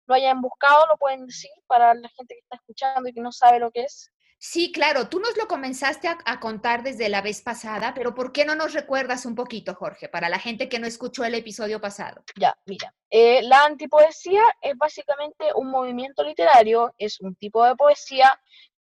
[0.06, 3.30] lo hayan buscado, lo pueden decir para la gente que está escuchando y que no
[3.30, 4.10] sabe lo que es.
[4.42, 8.46] Sí, claro, tú nos lo comenzaste a, contar desde la vez pasada, pero ¿por qué
[8.46, 12.24] no nos recuerdas un poquito, Jorge, para la gente que no escuchó el episodio pasado?
[12.36, 18.32] Ya, mira, eh, la antipoesía es básicamente un movimiento literario, es un tipo de poesía,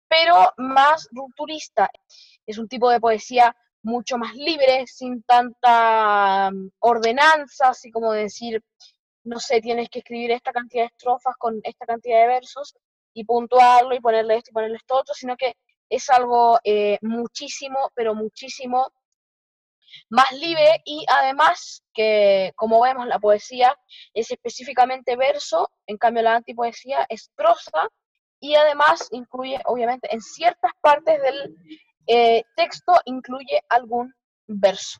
[0.07, 1.89] pero más rupturista.
[2.45, 8.63] Es un tipo de poesía mucho más libre, sin tanta mm, ordenanza, así como decir,
[9.23, 12.75] no sé, tienes que escribir esta cantidad de estrofas con esta cantidad de versos,
[13.19, 15.55] y puntuarlo y ponerle esto y ponerle esto otro, sino que
[15.89, 18.93] es algo eh, muchísimo, pero muchísimo
[20.10, 23.75] más libre y además que, como vemos, la poesía
[24.13, 27.89] es específicamente verso, en cambio la antipoesía es prosa
[28.39, 31.58] y además incluye, obviamente, en ciertas partes del
[32.08, 34.13] eh, texto incluye algún
[34.47, 34.99] verso.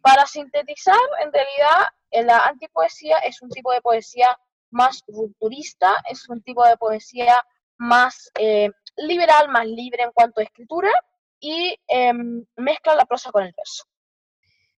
[0.00, 4.38] Para sintetizar, en realidad, la antipoesía es un tipo de poesía
[4.70, 7.42] más rupturista, es un tipo de poesía
[7.78, 10.90] más eh, liberal, más libre en cuanto a escritura
[11.40, 13.84] y em, mezcla la prosa con el verso.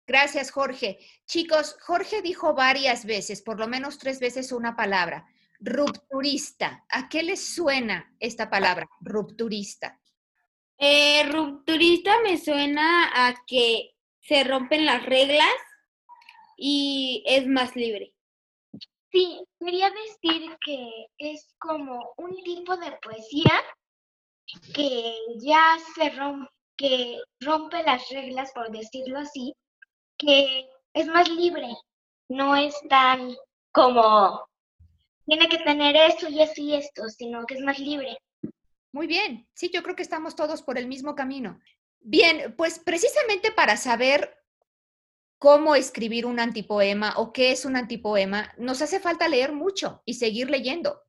[0.06, 0.98] Gracias, Jorge.
[1.26, 5.26] Chicos, Jorge dijo varias veces, por lo menos tres veces una palabra,
[5.60, 6.84] rupturista.
[6.88, 10.00] ¿A qué les suena esta palabra, rupturista?
[10.78, 15.46] Eh, rupturista me suena a que se rompen las reglas
[16.56, 18.14] y es más libre.
[19.10, 23.64] Sí, quería decir que es como un tipo de poesía
[24.74, 29.54] que ya se rompe, que rompe las reglas, por decirlo así,
[30.18, 31.68] que es más libre,
[32.28, 33.34] no es tan
[33.72, 34.46] como
[35.26, 38.16] tiene que tener esto y esto y esto, sino que es más libre.
[38.92, 41.60] Muy bien, sí, yo creo que estamos todos por el mismo camino.
[42.00, 44.37] Bien, pues precisamente para saber
[45.38, 50.14] cómo escribir un antipoema o qué es un antipoema, nos hace falta leer mucho y
[50.14, 51.00] seguir leyendo.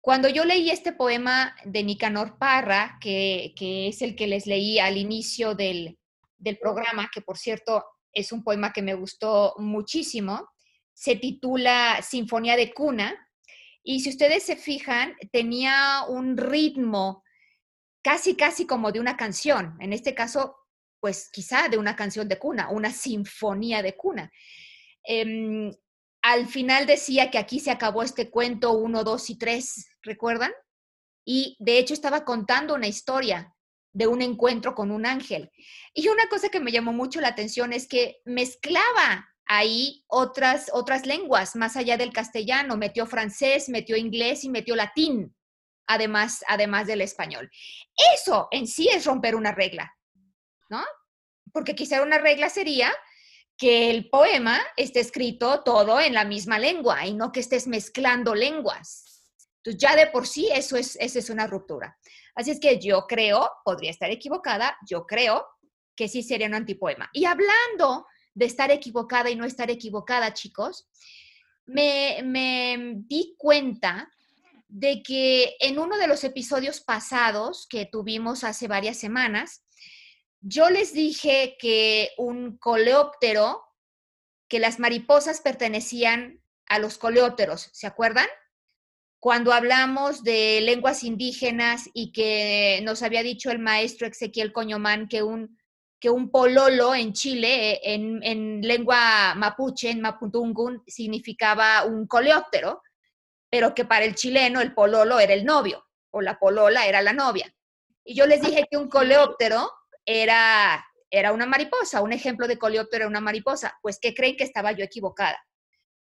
[0.00, 4.96] Cuando yo leí este poema de Nicanor Parra, que, es el que les leí al
[4.96, 5.98] inicio del,
[6.38, 10.48] del programa, que por cierto es un poema que me gustó muchísimo,
[10.94, 13.28] se titula Sinfonía de Cuna,
[13.82, 17.22] y si ustedes se fijan, tenía un ritmo
[18.02, 19.76] casi, casi como de una canción.
[19.80, 20.56] En este caso,
[21.00, 24.30] pues quizá de una canción de cuna, una sinfonía de cuna.
[25.02, 25.72] Em,
[26.22, 30.52] al final decía que aquí se acabó este cuento 1, 2 y 3, ¿recuerdan?
[31.24, 33.54] Y de hecho estaba contando una historia
[33.92, 35.50] de un encuentro con un ángel.
[35.94, 41.06] Y una cosa que me llamó mucho la atención es que mezclaba ahí otras, otras
[41.06, 45.34] lenguas, más allá del castellano, metió francés, metió inglés y metió latín,
[45.88, 47.50] además, además del español.
[48.14, 49.92] Eso en sí es romper una regla,
[50.70, 50.82] ¿no?
[51.52, 52.92] Porque quizá una regla sería
[53.58, 58.34] que el poema esté escrito todo en la misma lengua y no que estés mezclando
[58.34, 59.26] lenguas.
[59.58, 61.98] Entonces ya de por sí eso es, eso es una ruptura.
[62.34, 65.46] Así es que yo creo, podría estar equivocada, yo creo
[65.94, 67.10] que sí sería un antipoema.
[67.12, 70.88] Y hablando de estar equivocada y no estar equivocada, chicos,
[71.66, 74.10] me, me di cuenta
[74.68, 79.64] de que en uno de los episodios pasados que tuvimos hace varias semanas,
[80.40, 83.62] yo les dije que un coleóptero,
[84.48, 88.26] que las mariposas pertenecían a los coleópteros, ¿se acuerdan?
[89.18, 95.22] Cuando hablamos de lenguas indígenas y que nos había dicho el maestro Ezequiel Coñomán que
[95.22, 95.58] un
[96.00, 102.82] que un pololo en Chile, eh, en, lengua mapuche, en maputungun, significaba un coleóptero,
[103.50, 107.12] pero que para el chileno el pololo era el novio o la polola era la
[107.12, 107.54] novia.
[108.02, 109.70] Y yo les dije que un coleóptero
[110.06, 113.78] era, era una mariposa, un ejemplo de coleóptero era una mariposa.
[113.82, 115.38] Pues, ¿qué creen que estaba yo equivocada?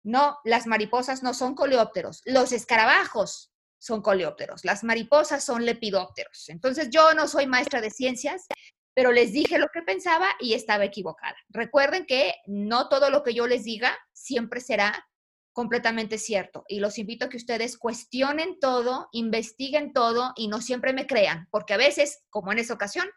[0.05, 6.49] No, las mariposas no son coleópteros, los escarabajos son coleópteros, las mariposas son lepidópteros.
[6.49, 8.47] Entonces, yo no soy maestra de ciencias,
[8.95, 11.37] pero les dije lo que pensaba y estaba equivocada.
[11.49, 15.07] Recuerden que no todo lo que yo les diga siempre será
[15.53, 20.93] completamente cierto y los invito a que ustedes cuestionen todo, investiguen todo y no siempre
[20.93, 23.09] me crean, porque a veces, como en esa ocasión,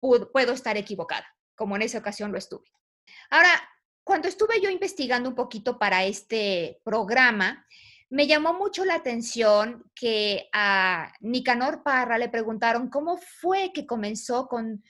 [0.00, 2.64] puedo estar equivocada, como en esa ocasión lo estuve.
[3.30, 3.50] Ahora,
[4.04, 7.66] cuando estuve yo investigando un poquito para este programa,
[8.10, 14.48] me llamó mucho la atención que a Nicanor Parra le preguntaron cómo fue que comenzó
[14.48, 14.82] con,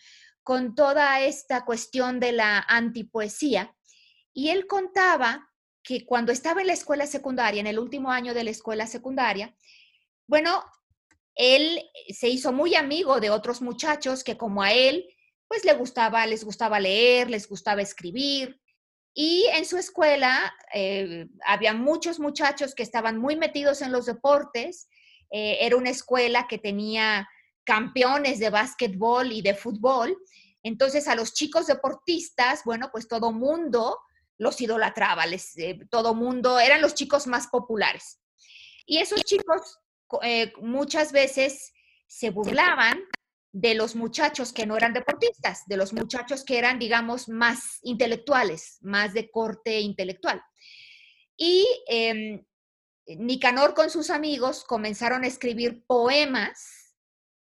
[0.44, 3.74] con toda esta cuestión de la antipoesía.
[4.32, 5.50] Y él contaba
[5.82, 9.56] que cuando estaba en la escuela secundaria, en el último año de la escuela secundaria,
[10.28, 10.62] bueno,
[11.38, 15.06] él se hizo muy amigo de otros muchachos que como a él,
[15.46, 18.60] pues le gustaba, les gustaba leer, les gustaba escribir,
[19.20, 24.88] y en su escuela eh, había muchos muchachos que estaban muy metidos en los deportes.
[25.32, 27.28] Eh, era una escuela que tenía
[27.64, 30.16] campeones de básquetbol y de fútbol.
[30.62, 33.98] Entonces a los chicos deportistas, bueno, pues todo mundo
[34.38, 38.20] los idolatraba, les, eh, todo mundo, eran los chicos más populares.
[38.86, 39.80] Y esos chicos
[40.60, 41.72] muchas veces
[42.06, 42.98] se burlaban
[43.52, 48.78] de los muchachos que no eran deportistas, de los muchachos que eran, digamos, más intelectuales,
[48.82, 50.42] más de corte intelectual.
[51.36, 52.44] Y eh,
[53.06, 56.94] Nicanor con sus amigos comenzaron a escribir poemas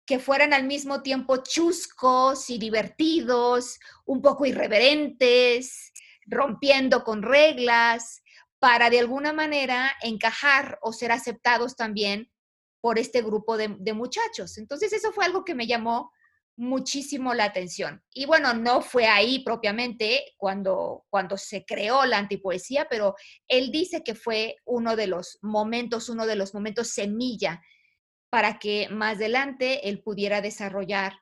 [0.06, 5.92] que fueran al mismo tiempo chuscos y divertidos, un poco irreverentes,
[6.26, 8.22] rompiendo con reglas,
[8.60, 12.32] para de alguna manera encajar o ser aceptados también
[12.82, 14.58] por este grupo de, muchachos.
[14.58, 16.12] Entonces eso fue algo que me llamó
[16.58, 18.04] muchísimo la atención.
[18.12, 23.16] Y bueno, no fue ahí propiamente cuando, cuando se creó la antipoesía, pero
[23.48, 27.62] él dice que fue uno de los momentos, uno de los momentos semilla
[28.30, 31.14] para que más adelante él pudiera desarrollar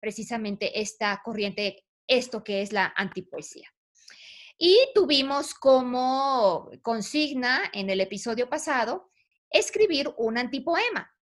[0.00, 3.68] precisamente esta corriente, esto que es la antipoesía.
[4.58, 9.10] Y tuvimos como consigna en el episodio pasado
[9.50, 11.14] escribir un antipoema.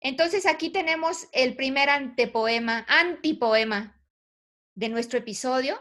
[0.00, 4.00] Entonces aquí tenemos el primer antepoema, antipoema
[4.74, 5.80] de nuestro episodio.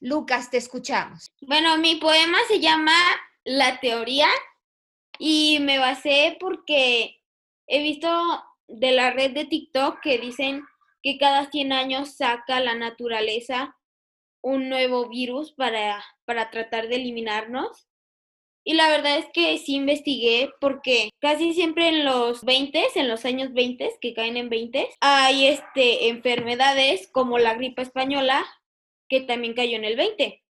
[0.00, 1.30] Lucas, te escuchamos.
[1.42, 2.94] Bueno, mi poema se llama
[3.44, 4.28] La teoría
[5.18, 7.22] y me basé porque
[7.66, 10.64] he visto de la red de TikTok que dicen
[11.02, 13.76] que cada 100 años saca la naturaleza
[14.40, 17.88] un nuevo virus para, para tratar de eliminarnos.
[18.64, 23.24] Y la verdad es que sí investigué porque casi siempre en los 20, en los
[23.24, 28.44] años 20, que caen en 20, hay este, enfermedades como la gripe española
[29.08, 30.42] que también cayó en el 20.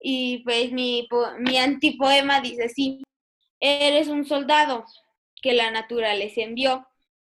[0.00, 1.08] Y pues mi,
[1.40, 3.02] mi antipoema dice así,
[3.60, 4.84] eres un soldado
[5.42, 6.86] que la naturaleza envió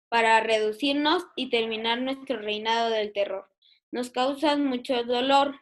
[0.09, 3.49] para reducirnos y terminar nuestro reinado del terror.
[3.91, 5.61] Nos causas mucho dolor,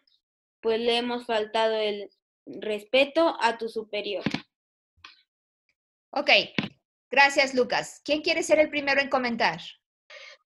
[0.61, 2.11] pues le hemos faltado el
[2.61, 4.24] respeto a tu superior.
[6.11, 6.30] Ok,
[7.11, 8.01] gracias Lucas.
[8.05, 9.61] ¿Quién quiere ser el primero en comentar?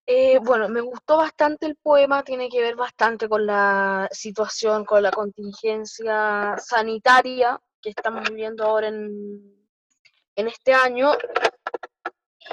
[0.04, 5.02] Eh, bueno, me gustó bastante el poema, tiene que ver bastante con la situación, con
[5.02, 9.68] la contingencia sanitaria que estamos viviendo ahora en,
[10.36, 11.12] en este año.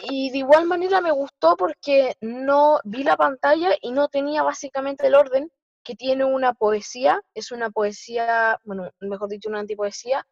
[0.03, 5.07] Y de igual manera me gustó porque no vi la pantalla y no tenía básicamente
[5.07, 5.51] el orden
[5.83, 7.21] que tiene una poesía.
[7.33, 10.25] Es una poesía, bueno, mejor dicho, una antipoesía,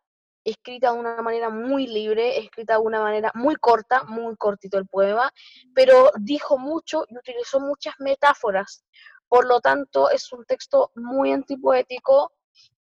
[0.44, 4.88] escrita de una manera muy libre, escrita de una manera muy corta, muy cortito el
[4.88, 5.32] poema,
[5.76, 8.86] pero dijo mucho y utilizó muchas metáforas.
[9.28, 12.32] Por lo tanto, es un texto muy antipoético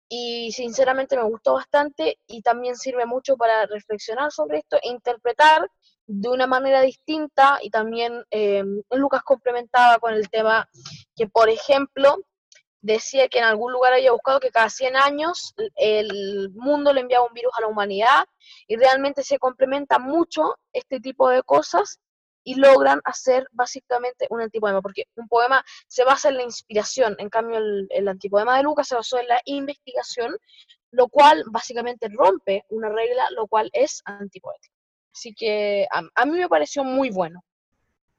[0.09, 5.71] y sinceramente me gustó bastante y también sirve mucho para reflexionar sobre esto e interpretar
[6.07, 10.69] de una manera distinta y también eh, Lucas complementaba con el tema
[11.15, 12.17] que, por ejemplo,
[12.83, 17.27] decía que en algún lugar había buscado que cada 100 años el mundo le enviaba
[17.27, 18.25] un virus a la humanidad
[18.67, 22.01] y realmente se complementa mucho este tipo de cosas
[22.43, 27.29] y logran hacer básicamente un antipoema, porque un poema se basa en la inspiración, en
[27.29, 30.37] cambio el, el antipoema de Lucas se basó en la investigación,
[30.91, 34.75] lo cual básicamente rompe una regla, lo cual es antipoético.
[35.13, 37.45] Así que a, a mí me pareció muy bueno.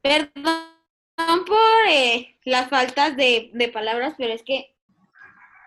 [0.01, 0.81] Perdón
[1.16, 4.76] por eh, las faltas de, de palabras, pero es que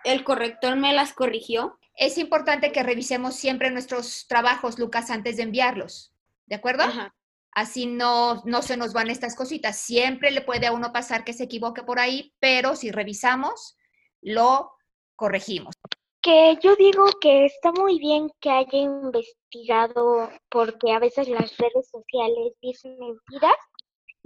[0.03, 1.79] el corrector me las corrigió.
[1.95, 6.13] Es importante que revisemos siempre nuestros trabajos, Lucas, antes de enviarlos.
[6.45, 6.83] ¿De acuerdo?
[6.83, 7.15] Ajá.
[7.55, 9.77] Así no, no se nos van estas cositas.
[9.77, 13.77] Siempre le puede a uno pasar que se equivoque por ahí, pero si revisamos,
[14.21, 14.73] lo
[15.15, 15.73] corregimos.
[16.21, 21.89] Que yo digo que está muy bien que haya investigado porque a veces las redes
[21.89, 23.55] sociales dicen mentiras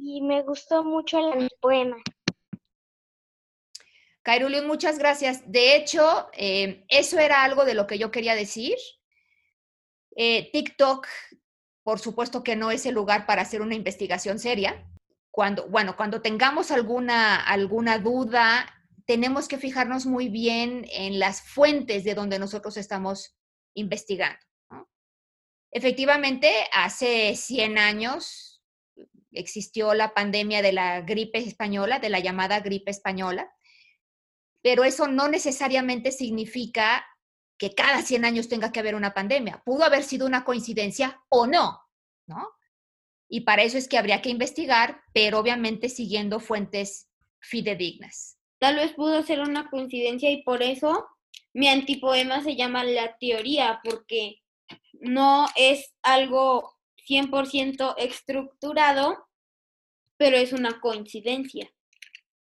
[0.01, 1.97] y me gustó mucho el poema.
[4.23, 5.49] Cairulio, muchas gracias.
[5.51, 8.77] De hecho, eh, eso era algo de lo que yo quería decir.
[10.15, 11.07] Eh, TikTok,
[11.83, 14.85] por supuesto que no es el lugar para hacer una investigación seria.
[15.31, 18.65] Cuando, bueno, cuando tengamos alguna, alguna duda,
[19.05, 23.37] tenemos que fijarnos muy bien en las fuentes de donde nosotros estamos
[23.73, 24.39] investigando.
[25.71, 28.48] Efectivamente, hace 100 años
[29.31, 33.51] existió la pandemia de la gripe española, de la llamada gripe española,
[34.61, 37.05] pero eso no necesariamente significa
[37.57, 39.61] que cada 100 años tenga que haber una pandemia.
[39.65, 41.79] Pudo haber sido una coincidencia o no,
[42.25, 42.49] ¿no?
[43.27, 47.09] Y para eso es que habría que investigar, pero obviamente siguiendo fuentes
[47.39, 48.37] fidedignas.
[48.59, 51.05] Tal vez pudo ser una coincidencia y por eso
[51.53, 54.41] mi antipoema se llama La teoría, porque
[54.93, 56.78] no es algo
[57.09, 59.27] 100% estructurado,
[60.17, 61.71] pero es una coincidencia.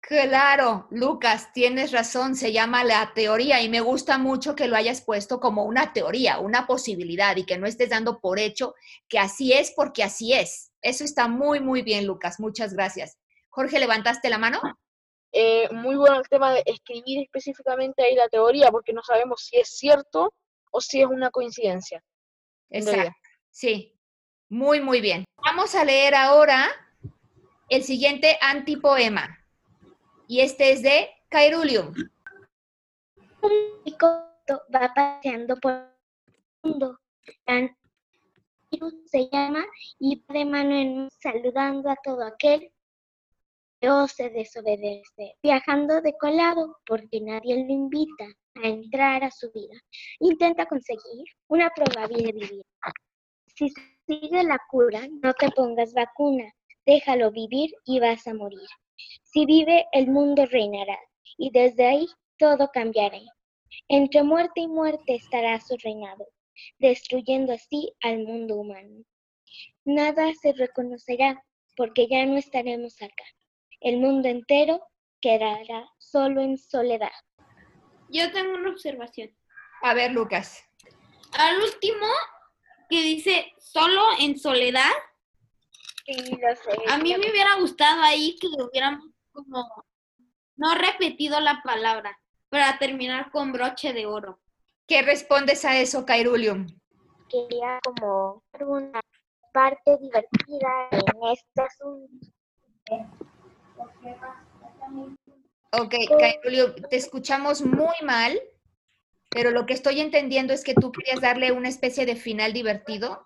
[0.05, 5.01] Claro, Lucas, tienes razón, se llama la teoría y me gusta mucho que lo hayas
[5.01, 8.76] puesto como una teoría, una posibilidad y que no estés dando por hecho
[9.07, 10.74] que así es porque así es.
[10.82, 12.41] Eso está muy, muy bien, Lucas.
[12.41, 13.18] Muchas gracias.
[13.49, 14.59] Jorge, ¿levantaste la mano?
[15.32, 19.57] Eh, muy bueno el tema de escribir específicamente ahí la teoría, porque no sabemos si
[19.57, 20.34] es cierto
[20.70, 22.03] o si es una coincidencia.
[22.70, 23.14] Exacto.
[23.49, 23.93] Sí,
[24.54, 25.26] muy, muy bien.
[25.43, 26.70] Vamos a leer ahora
[27.70, 29.39] el siguiente antipoema.
[30.28, 31.93] Y este es de Cairulium.
[33.41, 33.51] Un
[33.84, 34.06] chico
[34.74, 36.99] va paseando por el mundo.
[39.06, 39.66] Se llama
[39.99, 42.72] y de mano en saludando a todo aquel
[43.82, 48.26] que ose desobedece, viajando de colado porque nadie lo invita
[48.56, 49.76] a entrar a su vida.
[50.20, 52.66] Intenta conseguir una probabilidad de vivir.
[54.06, 56.54] Sigue la cura, no te pongas vacuna,
[56.86, 58.68] déjalo vivir y vas a morir.
[59.24, 60.97] Si vive, el mundo reinará
[61.38, 63.20] y desde ahí todo cambiará.
[63.88, 66.28] Entre muerte y muerte estará su reinado,
[66.80, 69.04] destruyendo así al mundo humano.
[69.86, 71.43] Nada se reconocerá
[71.76, 73.26] porque ya no estaremos acá.
[73.82, 74.82] El mundo entero
[75.20, 77.12] quedará solo en soledad.
[78.10, 79.36] Yo tengo una observación.
[79.82, 80.64] A ver, Lucas.
[81.34, 82.06] Al último,
[82.94, 84.91] que dice solo en soledad,
[86.06, 86.78] Sí, lo sé.
[86.89, 89.66] a mí me hubiera gustado ahí que hubiéramos como
[90.58, 92.16] no repetido la palabra
[92.50, 94.39] para terminar con broche de oro.
[94.86, 96.68] ¿Qué respondes a eso, Cairulium?
[97.30, 99.02] quería como una
[99.52, 102.28] parte divertida en este asunto.
[105.72, 108.39] Ok, Cairulium, te escuchamos muy mal.
[109.34, 113.26] Pero lo que estoy entendiendo es que tú querías darle una especie de final divertido.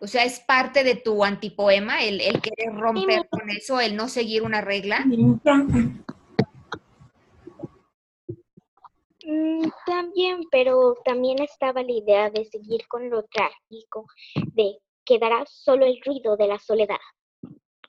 [0.00, 4.08] O sea, es parte de tu antipoema, el, el querer romper con eso, el no
[4.08, 5.04] seguir una regla.
[9.24, 14.06] Mm, también, pero también estaba la idea de seguir con lo trágico,
[14.54, 17.00] de quedará solo el ruido de la soledad.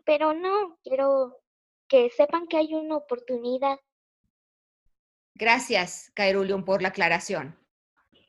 [0.06, 1.38] Pero no, quiero
[1.88, 3.80] que sepan que hay una oportunidad.
[5.40, 7.56] Gracias, Caerulium, por la aclaración.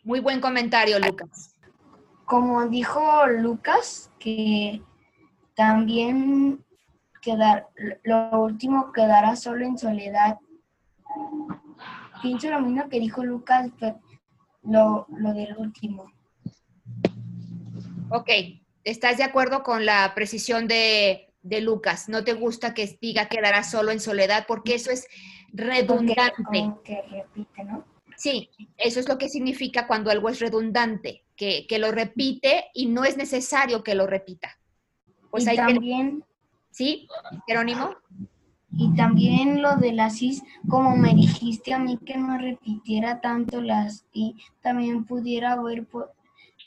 [0.05, 1.57] Muy buen comentario, Lucas.
[2.25, 4.81] Como dijo Lucas, que
[5.57, 6.65] también
[7.21, 7.67] quedar,
[8.05, 10.39] lo último quedará solo en soledad.
[12.23, 13.99] Pienso lo mismo que dijo Lucas, pero
[14.63, 16.13] lo, lo del último.
[18.11, 18.31] Ok,
[18.85, 22.09] ¿estás de acuerdo con la precisión de, de Lucas?
[22.09, 24.45] ¿No te gusta que diga quedará solo en soledad?
[24.47, 25.09] Porque eso es
[25.53, 26.43] redundante.
[26.45, 27.85] Como que repite, ¿no?
[28.17, 32.87] Sí, eso es lo que significa cuando algo es redundante, que, que lo repite y
[32.87, 34.59] no es necesario que lo repita.
[35.31, 36.25] Pues y hay también,
[36.71, 37.09] ¿Sí,
[37.47, 37.95] Jerónimo?
[38.73, 43.61] y también lo de las is, como me dijiste a mí que no repitiera tanto
[43.61, 46.09] las y, también pudiera haber pu-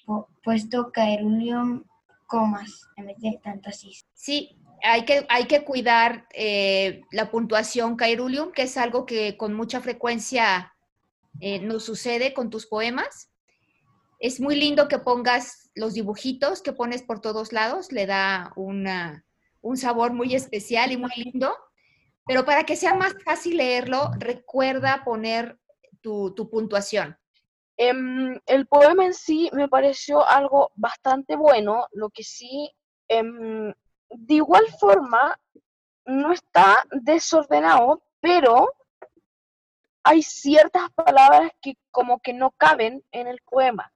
[0.05, 1.83] pu- puesto caerulium
[2.25, 4.05] comas en vez de tantas is.
[4.13, 9.53] Sí, hay que, hay que cuidar eh, la puntuación Cairulium, que es algo que con
[9.53, 10.73] mucha frecuencia
[11.39, 13.31] eh, nos sucede con tus poemas.
[14.19, 19.77] Es muy lindo que pongas los dibujitos que pones por todos lados, le da un
[19.77, 21.55] sabor muy especial y muy lindo.
[22.25, 25.57] Pero para que sea más fácil leerlo, recuerda poner
[26.01, 27.17] tu, tu puntuación.
[27.77, 32.71] Em, el poema en sí me pareció algo bastante bueno, lo que sí,
[33.07, 33.73] em,
[34.13, 35.37] de igual forma,
[36.05, 38.67] no está desordenado, pero
[40.03, 43.91] hay ciertas palabras que como que no caben en el poema.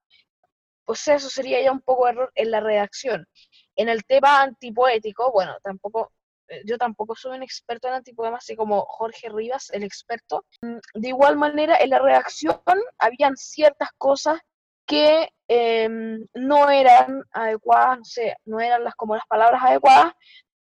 [0.85, 3.27] Pues eso sería ya un poco error en la redacción.
[3.75, 6.13] En el tema antipoético, bueno, tampoco,
[6.47, 10.45] eh, yo tampoco soy un experto en antipoemas, así como Jorge Rivas, el experto.
[10.61, 12.61] Mm, De igual manera, en la redacción
[12.99, 14.39] habían ciertas cosas
[14.87, 20.13] que em, no eran adecuadas, no sé, no eran las como las palabras adecuadas,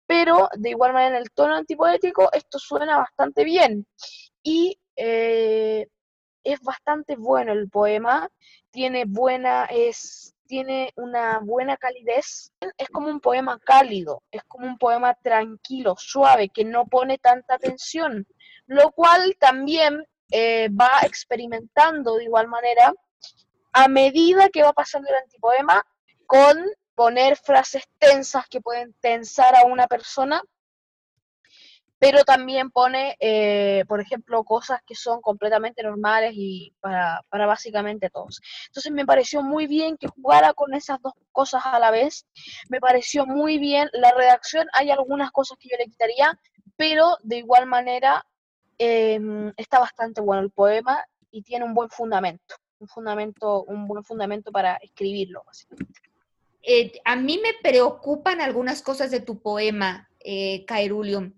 [0.06, 3.86] pero de igual manera en el tono antipoético esto suena bastante bien.
[4.42, 5.86] Y eh,
[6.44, 8.28] es bastante bueno el poema,
[8.70, 14.78] tiene buena, es, tiene una buena calidez, es como un poema cálido, es como un
[14.78, 18.26] poema tranquilo, suave, que no pone tanta tensión,
[18.66, 22.92] lo cual también eh, va experimentando de igual manera
[23.78, 25.84] a medida que va pasando el antipoema
[26.26, 26.56] con
[26.94, 30.42] poner frases tensas que pueden tensar a una persona
[31.98, 38.10] pero también pone, eh, por ejemplo, cosas que son completamente normales y para, para básicamente
[38.10, 38.40] todos.
[38.66, 42.26] Entonces me pareció muy bien que jugara con esas dos cosas a la vez,
[42.68, 46.38] me pareció muy bien la redacción, hay algunas cosas que yo le quitaría,
[46.76, 48.26] pero de igual manera
[48.78, 54.04] em, está bastante bueno el poema y tiene un buen fundamento, un fundamento, un buen
[54.04, 55.44] fundamento para escribirlo.
[56.62, 61.32] Eh, a mí me preocupan algunas cosas de tu poema, eh, Caerulium,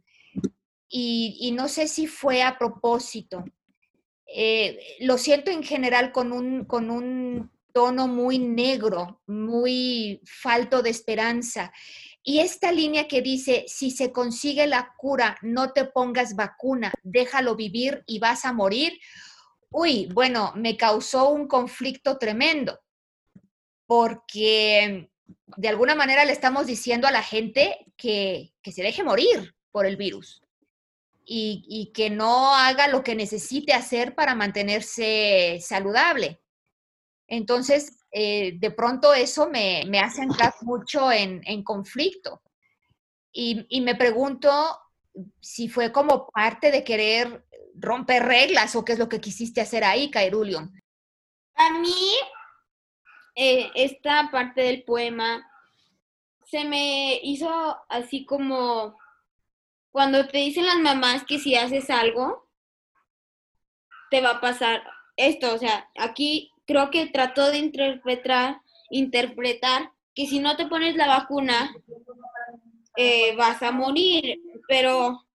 [0.88, 3.44] y, y no sé si fue a propósito.
[4.26, 10.90] Eh, lo siento en general con un, con un tono muy negro, muy falto de
[10.90, 11.72] esperanza.
[12.22, 17.56] Y esta línea que dice, si se consigue la cura, no te pongas vacuna, déjalo
[17.56, 18.98] vivir y vas a morir.
[19.70, 22.80] Uy, bueno, me causó un conflicto tremendo,
[23.86, 25.10] porque
[25.56, 29.86] de alguna manera le estamos diciendo a la gente que, que se deje morir por
[29.86, 30.42] el virus
[31.24, 36.40] y, y que no haga lo que necesite hacer para mantenerse saludable.
[37.26, 42.40] Entonces, eh, de pronto eso me, me hace entrar mucho en, en conflicto.
[43.30, 44.50] Y, y me pregunto
[45.40, 47.44] si fue como parte de querer
[47.80, 50.70] romper reglas o qué es lo que quisiste hacer ahí, Cairulium.
[51.54, 52.12] A mí,
[53.34, 55.44] eh, esta parte del poema
[56.46, 58.96] se me hizo así como
[59.90, 62.48] cuando te dicen las mamás que si haces algo,
[64.10, 64.82] te va a pasar
[65.16, 65.54] esto.
[65.54, 68.60] O sea, aquí creo que trató de interpretar,
[68.90, 71.74] interpretar que si no te pones la vacuna,
[72.96, 74.40] eh, vas a morir.
[74.68, 75.26] Pero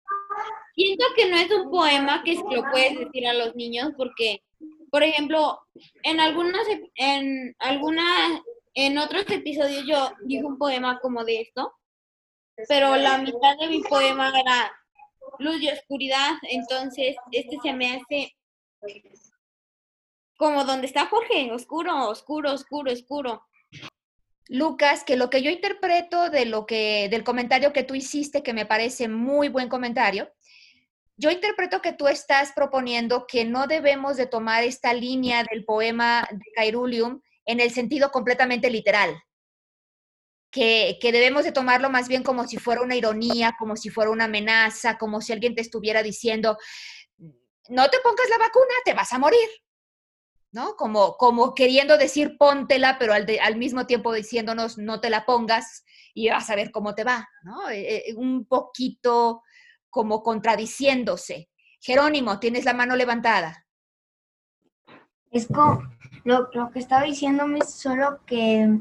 [0.74, 4.44] siento que no es un poema que se lo puedes decir a los niños porque,
[4.92, 5.60] por ejemplo,
[6.04, 6.66] en algunas,
[6.96, 8.04] en alguna,
[8.74, 11.74] en otros episodios yo dije un poema como de esto,
[12.68, 14.72] pero la mitad de mi poema era
[15.40, 18.36] luz y oscuridad, entonces este se me hace
[20.38, 23.46] como donde está Jorge, oscuro, oscuro, oscuro, oscuro.
[24.50, 28.54] Lucas, que lo que yo interpreto de lo que del comentario que tú hiciste, que
[28.54, 30.30] me parece muy buen comentario,
[31.16, 36.28] yo interpreto que tú estás proponiendo que no debemos de tomar esta línea del poema
[36.32, 39.22] de Cairulium en el sentido completamente literal,
[40.52, 44.12] que, que, debemos de tomarlo más bien como si fuera una ironía, como si fuera
[44.12, 46.58] una amenaza, como si alguien te estuviera diciendo,
[47.70, 49.50] no te pongas la vacuna, te vas a morir.
[50.52, 50.76] ¿no?
[50.76, 55.84] Como, como queriendo decir póntela, pero al, al, mismo tiempo diciéndonos no te la pongas
[56.14, 57.72] y vas a ver cómo te va, ¿no?
[57.72, 59.42] Eh, eh, un poquito
[59.94, 61.50] como contradiciéndose.
[61.80, 63.68] Jerónimo, tienes la mano levantada.
[65.30, 65.84] Es como
[66.24, 68.80] lo, lo que estaba diciéndome es solo que,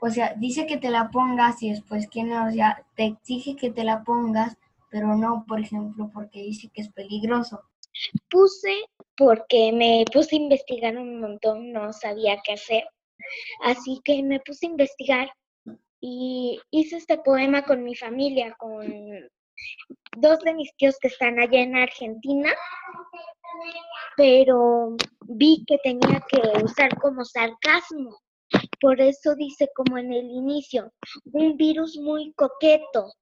[0.00, 3.56] o sea, dice que te la pongas y después que no, o sea, te exige
[3.56, 4.56] que te la pongas,
[4.90, 7.60] pero no, por ejemplo, porque dice que es peligroso.
[8.30, 8.76] Puse
[9.16, 12.84] porque me puse a investigar un montón, no sabía qué hacer.
[13.64, 15.32] Así que me puse a investigar
[16.00, 18.84] y hice este poema con mi familia, con
[20.16, 22.52] dos de mis tíos que están allá en Argentina,
[24.16, 24.96] pero
[25.26, 28.18] vi que tenía que usar como sarcasmo.
[28.80, 30.92] Por eso dice como en el inicio,
[31.32, 33.12] un virus muy coqueto.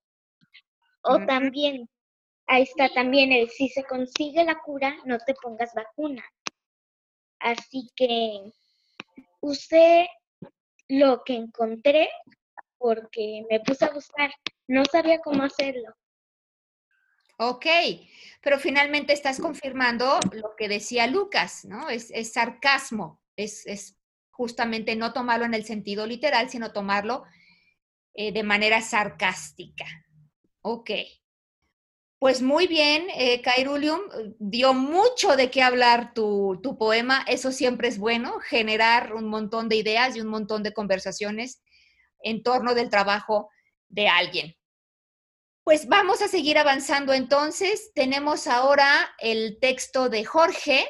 [1.05, 1.89] O también
[2.47, 6.23] Ahí está también el si se consigue la cura, no te pongas vacuna.
[7.39, 8.53] Así que
[9.41, 10.09] usé
[10.89, 12.11] lo que encontré
[12.79, 14.31] porque me puse a buscar,
[14.69, 15.95] no sabía cómo hacerlo.
[17.39, 17.67] Ok,
[18.43, 21.89] pero finalmente estás confirmando lo que decía Lucas, ¿no?
[21.89, 23.97] Es, es sarcasmo, es, es,
[24.31, 27.25] justamente no tomarlo en el sentido literal, sino tomarlo
[28.15, 29.85] eh, de manera sarcástica.
[30.63, 30.91] Ok.
[32.19, 34.01] Pues muy bien, eh, Kairulium,
[34.39, 39.69] dio mucho de qué hablar tu, tu, poema, eso siempre es bueno, generar un montón
[39.69, 41.63] de ideas y un montón de conversaciones
[42.21, 43.51] en torno del trabajo
[43.89, 44.57] de alguien.
[45.65, 47.93] Pues vamos a seguir avanzando entonces.
[47.95, 50.89] Tenemos ahora el texto de Jorge,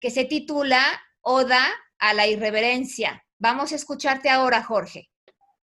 [0.00, 0.80] que se titula
[1.22, 1.64] Oda
[1.98, 3.24] a la Irreverencia.
[3.38, 5.10] Vamos a escucharte ahora, Jorge.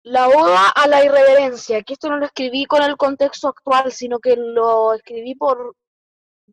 [0.01, 4.19] La oda a la irreverencia, que esto no lo escribí con el contexto actual, sino
[4.19, 5.77] que lo escribí por,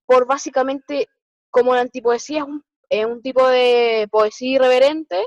[0.07, 1.09] por básicamente,
[1.51, 5.27] como la antipoesía es un, es un tipo de poesía irreverente,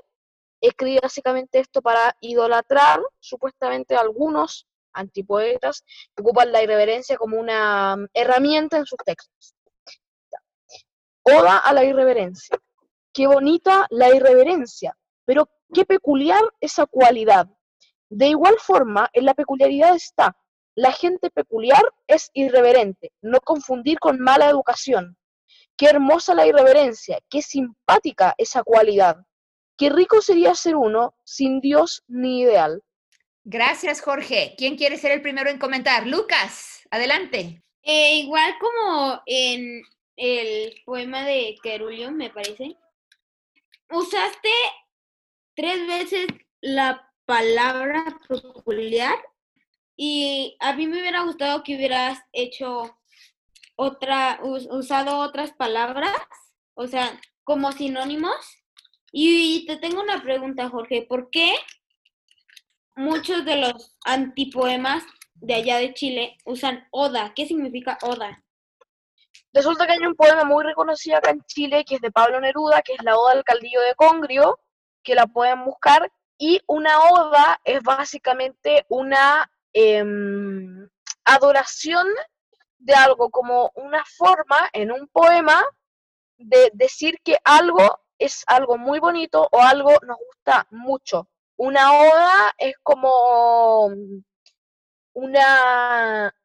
[0.61, 5.83] escribí básicamente esto para idolatrar supuestamente a algunos antipoetas
[6.15, 9.55] que ocupan la irreverencia como una herramienta en sus textos.
[11.23, 12.57] Oda a la irreverencia.
[13.13, 17.47] Qué bonita la irreverencia, pero qué peculiar esa cualidad
[18.15, 20.37] de igual forma, en la peculiaridad está,
[20.75, 25.17] la gente peculiar es irreverente, no confundir con mala educación.
[25.75, 29.17] Qué hermosa la irreverencia, qué simpática esa cualidad.
[29.77, 32.83] Qué rico sería ser uno sin Dios ni ideal.
[33.45, 34.55] Gracias, Jorge.
[34.57, 36.07] ¿Quién quiere ser el primero en comentar?
[36.07, 37.61] Lucas, adelante.
[37.81, 39.83] Eh, igual como en
[40.15, 42.77] el poema de Querulio, me parece,
[43.89, 44.49] usaste
[45.55, 46.27] tres veces
[46.61, 49.17] la palabra peculiar
[49.97, 52.97] y a mí me hubiera gustado que hubieras hecho
[53.75, 56.15] otra, usado otras palabras,
[56.75, 58.35] o sea, como sinónimos.
[59.11, 61.53] Y te tengo una pregunta, Jorge, ¿por qué
[62.95, 65.03] muchos de los antipoemas
[65.35, 67.33] de allá de Chile usan oda?
[67.35, 68.43] ¿Qué significa oda?
[69.53, 72.81] Resulta que hay un poema muy reconocido acá en Chile, que es de Pablo Neruda,
[72.81, 74.59] que es la Oda al Caldillo de Congrio,
[75.03, 80.89] que la pueden buscar, y una oda es básicamente una em,
[81.23, 82.07] adoración
[82.79, 85.63] de algo, como una forma en un poema
[86.37, 91.27] de decir que algo es algo muy bonito o algo nos gusta mucho.
[91.63, 93.89] Una oda es como
[95.13, 96.35] una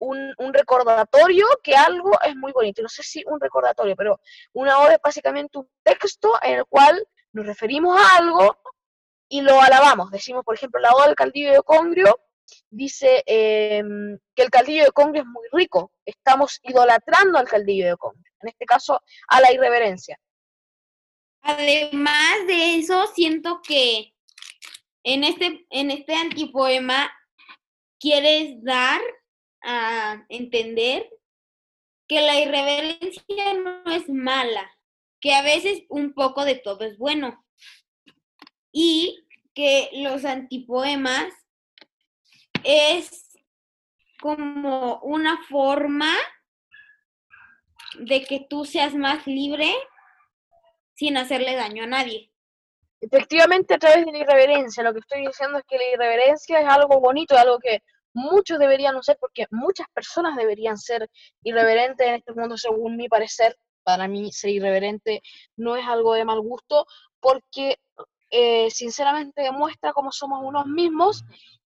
[0.00, 2.82] un, un, recordatorio que algo es muy bonito.
[2.82, 4.18] No sé si un recordatorio, pero
[4.52, 8.58] una oda es básicamente un texto en el cual nos referimos a algo
[9.28, 10.10] y lo alabamos.
[10.10, 12.18] Decimos, por ejemplo, la oda del caldillo de Congrio
[12.68, 15.92] dice em, que el caldillo de Congrio es muy rico.
[16.04, 18.32] Estamos idolatrando al caldillo de Congrio.
[18.40, 20.18] En este caso, a la irreverencia.
[21.42, 24.14] Además de eso, siento que
[25.02, 27.10] en este, en este antipoema
[27.98, 29.00] quieres dar
[29.62, 31.08] a entender
[32.08, 34.70] que la irreverencia no es mala,
[35.20, 37.44] que a veces un poco de todo es bueno
[38.72, 41.32] y que los antipoemas
[42.64, 43.30] es
[44.20, 46.12] como una forma
[47.98, 49.72] de que tú seas más libre
[51.00, 52.30] sin hacerle daño a nadie.
[53.00, 56.68] Efectivamente, a través de la irreverencia, lo que estoy diciendo es que la irreverencia es
[56.68, 57.82] algo bonito, es algo que
[58.12, 61.08] muchos deberían hacer porque muchas personas deberían ser
[61.42, 63.56] irreverentes en este mundo, según mi parecer.
[63.82, 65.22] Para mí, ser irreverente
[65.56, 66.84] no es algo de mal gusto
[67.18, 67.78] porque
[68.30, 71.24] eh, sinceramente demuestra cómo somos unos mismos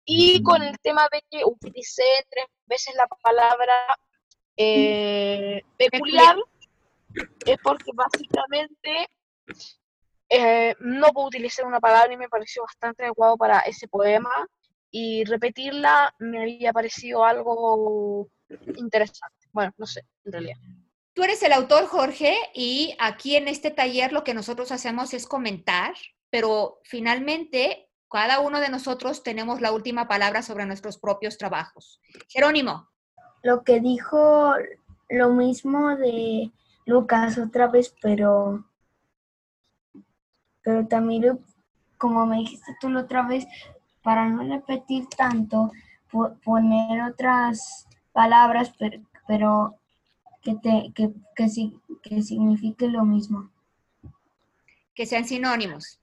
[0.05, 3.74] y con el tema de que utilicé tres veces la palabra
[4.57, 6.37] eh, peculiar,
[7.47, 9.09] es porque básicamente
[10.28, 14.30] eh, no puedo utilizar una palabra y me pareció bastante adecuado para ese poema
[14.90, 18.28] y repetirla me había parecido algo
[18.76, 19.36] interesante.
[19.53, 20.57] Bueno, no sé, en realidad.
[21.12, 25.26] Tú eres el autor, Jorge, y aquí en este taller lo que nosotros hacemos es
[25.26, 25.94] comentar,
[26.30, 32.01] pero finalmente cada uno de nosotros tenemos la última palabra sobre nuestros propios trabajos.
[32.28, 32.88] Jerónimo.
[33.42, 34.55] Lo que dijo
[35.09, 36.51] lo mismo de
[36.86, 38.64] Lucas otra vez, pero,
[40.63, 41.39] pero también,
[41.99, 43.47] como me dijiste tú la otra vez,
[44.03, 45.71] para no repetir tanto,
[46.45, 49.79] poner otras palabras, pero, pero
[50.43, 51.47] que, te, que, que,
[52.03, 53.51] que signifique lo mismo.
[54.95, 56.01] Que sean sinónimos.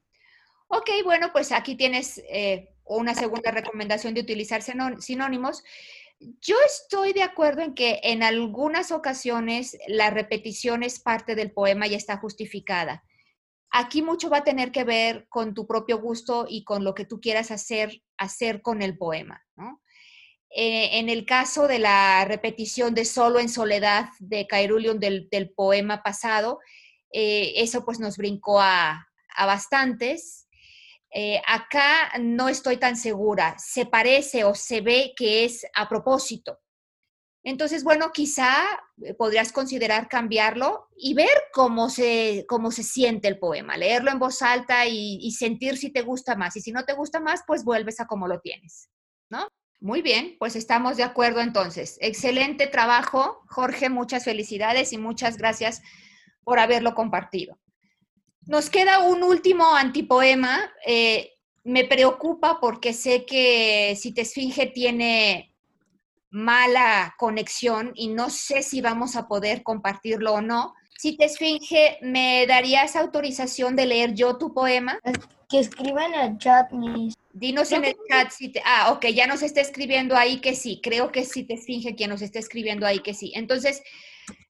[0.68, 5.64] Ok, bueno, pues aquí tienes eh, una segunda recomendación de utilizar sinónimos.
[6.20, 11.88] Yo estoy de acuerdo en que en algunas ocasiones la repetición es parte del poema
[11.88, 13.04] y está justificada.
[13.72, 17.06] Aquí mucho va a tener que ver con tu propio gusto y con lo que
[17.06, 19.44] tú quieras hacer, hacer con el poema.
[20.50, 26.02] Eh, en el caso de la repetición de Solo en Soledad de Cairulion del, poema
[26.02, 26.60] pasado,
[27.12, 30.48] eh, eso pues nos brincó a, a bastantes.
[31.14, 36.60] Eh, acá no estoy tan segura, se parece o se ve que es a propósito.
[37.50, 38.58] Entonces, bueno, quizá
[39.02, 44.20] eh, podrías considerar cambiarlo y ver cómo se, cómo se siente el poema, leerlo en
[44.20, 46.58] voz alta y, y sentir si te gusta más.
[46.58, 48.90] Y si no te gusta más, pues vuelves a como lo tienes,
[49.30, 49.48] ¿no?
[49.80, 51.98] Muy bien, pues estamos de acuerdo entonces.
[52.02, 55.82] Excelente trabajo, Jorge, muchas felicidades y muchas gracias
[56.44, 57.58] por haberlo compartido.
[58.42, 60.70] Nos queda un último antipoema.
[60.86, 61.32] Eh,
[61.64, 65.57] me preocupa porque sé que si te esfinge tiene
[66.30, 70.74] mala conexión y no sé si vamos a poder compartirlo o no.
[70.98, 75.00] Si te esfinge, ¿me darías autorización de leer yo tu poema?
[75.50, 77.16] Que escriba en el chat, Miss.
[77.32, 78.62] Dinos en el chat si te...
[78.66, 80.82] Ah, ok, ya nos está escribiendo ahí que sí.
[80.82, 83.32] Creo que sí te esfinge quien nos está escribiendo ahí que sí.
[83.36, 83.84] Entonces,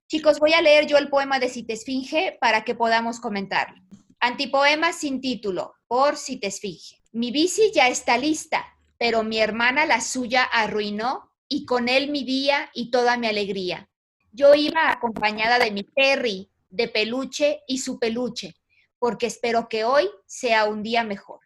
[0.07, 3.81] chicos, voy a leer yo el poema de Si te esfinge para que podamos comentarlo.
[4.19, 7.03] Antipoema sin título, por si te esfinge.
[7.11, 8.65] Mi bici ya está lista,
[8.97, 13.89] pero mi hermana la suya arruinó y con él mi día y toda mi alegría.
[14.31, 18.55] Yo iba acompañada de mi Perry, de peluche y su peluche,
[18.99, 21.39] porque espero que hoy sea un día mejor.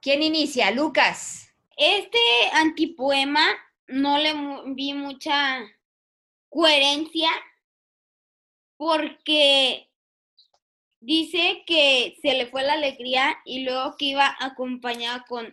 [0.00, 0.70] ¿Quién inicia?
[0.70, 1.48] Lucas.
[1.76, 2.18] Este
[2.52, 3.44] antipoema
[3.86, 4.34] no le
[4.74, 5.60] vi mucha
[6.48, 7.28] coherencia
[8.76, 9.88] porque
[11.04, 15.52] Dice que se le fue la alegría y luego que iba acompañada con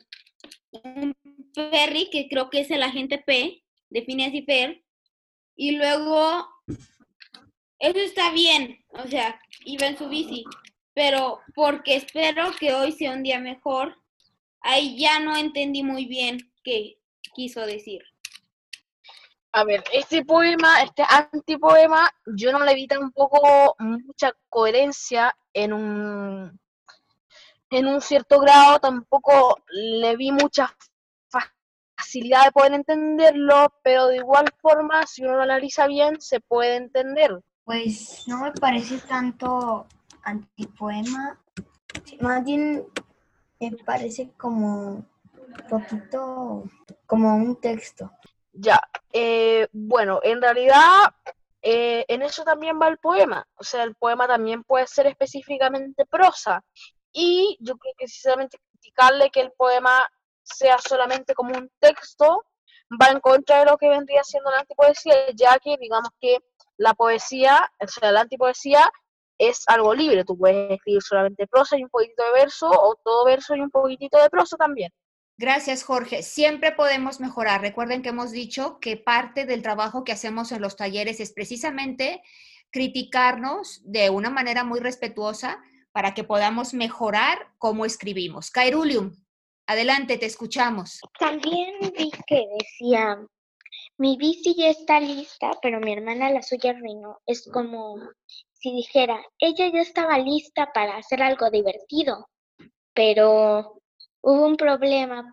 [0.72, 1.14] un
[1.54, 3.61] Perry, que creo que es el agente P,
[3.92, 4.84] de Phineas y Per.
[5.56, 6.48] Y luego,
[7.78, 10.44] eso está bien, o sea, iba en su bici.
[10.94, 13.96] Pero porque espero que hoy sea un día mejor,
[14.62, 16.98] ahí ya no entendí muy bien qué
[17.34, 18.02] quiso decir.
[19.54, 26.60] A ver, este poema, este antipoema, yo no le vi tampoco mucha coherencia en un,
[27.70, 30.74] en un cierto grado, tampoco le vi mucha
[32.02, 36.76] facilidad de poder entenderlo, pero de igual forma, si uno lo analiza bien, se puede
[36.76, 37.40] entender.
[37.64, 39.86] Pues no me parece tanto
[40.24, 41.40] antipoema,
[42.20, 42.86] más bien
[43.60, 45.06] me parece como un
[45.70, 46.64] poquito
[47.06, 48.12] como un texto.
[48.54, 48.80] Ya,
[49.14, 51.14] eh, bueno, en realidad
[51.62, 53.48] eh, en eso también va el poema.
[53.56, 56.64] O sea, el poema también puede ser específicamente prosa.
[57.14, 60.10] Y yo creo que sinceramente criticarle que el poema
[60.56, 62.44] sea solamente como un texto
[63.02, 66.40] va en contra de lo que vendría siendo la antipoesía, ya que digamos que
[66.78, 68.92] la poesía, o sea, la antipoesía
[69.38, 70.24] es algo libre.
[70.26, 73.72] Tú puedes escribir solamente prosa y un poquitito de verso, o todo verso y un
[73.72, 74.92] poquitito de prosa también.
[75.38, 76.22] Gracias, Jorge.
[76.22, 77.62] Siempre podemos mejorar.
[77.62, 82.22] Recuerden que hemos dicho que parte del trabajo que hacemos en los talleres es precisamente
[82.72, 85.60] criticarnos de una manera muy respetuosa
[85.92, 88.52] para que podamos mejorar cómo escribimos.
[88.52, 89.16] Cairulium,
[89.72, 91.00] adelante, te escuchamos.
[91.20, 93.18] También vi que decía
[93.98, 97.20] Mi bici ya está lista, pero mi hermana la suya arruinó.
[97.26, 97.98] Es como
[98.54, 102.28] si dijera, ella ya estaba lista para hacer algo divertido,
[102.94, 103.82] pero
[104.22, 105.30] hubo un problema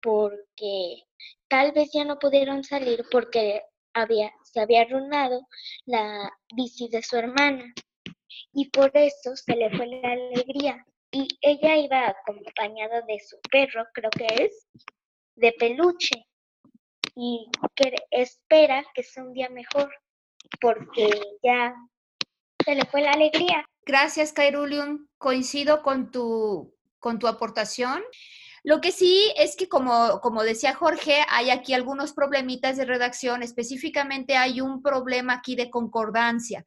[0.00, 1.02] porque
[1.48, 3.62] tal vez ya no pudieron salir porque
[3.92, 5.46] había, se había arruinado
[5.86, 7.72] la bici de su hermana
[8.52, 10.86] y por eso se le fue la alegría.
[11.14, 14.66] Y ella iba acompañada de su perro, creo que es,
[15.36, 16.26] de peluche
[17.14, 19.94] y que espera que sea un día mejor
[20.60, 21.08] porque
[21.40, 21.72] ya
[22.64, 23.64] se le fue la alegría.
[23.86, 25.06] Gracias, Kairulium.
[25.16, 28.02] Coincido con tu, con tu aportación.
[28.64, 33.44] Lo que sí es que, como, como decía Jorge, hay aquí algunos problemitas de redacción.
[33.44, 36.66] Específicamente hay un problema aquí de concordancia,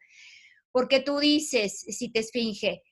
[0.72, 2.84] porque tú dices, si te esfinge,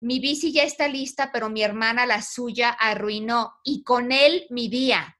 [0.00, 4.68] mi bici ya está lista, pero mi hermana la suya arruinó y con él mi
[4.68, 5.18] día.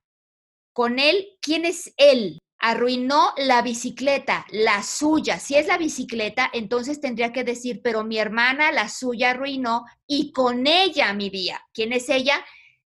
[0.72, 2.38] Con él, ¿quién es él?
[2.58, 5.38] Arruinó la bicicleta, la suya.
[5.38, 10.32] Si es la bicicleta, entonces tendría que decir, pero mi hermana la suya arruinó y
[10.32, 11.60] con ella mi día.
[11.74, 12.42] ¿Quién es ella?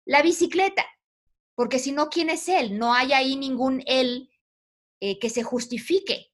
[0.07, 0.87] La bicicleta.
[1.55, 2.79] Porque si no, ¿quién es él?
[2.79, 4.31] No hay ahí ningún él
[5.01, 6.32] eh, que se justifique.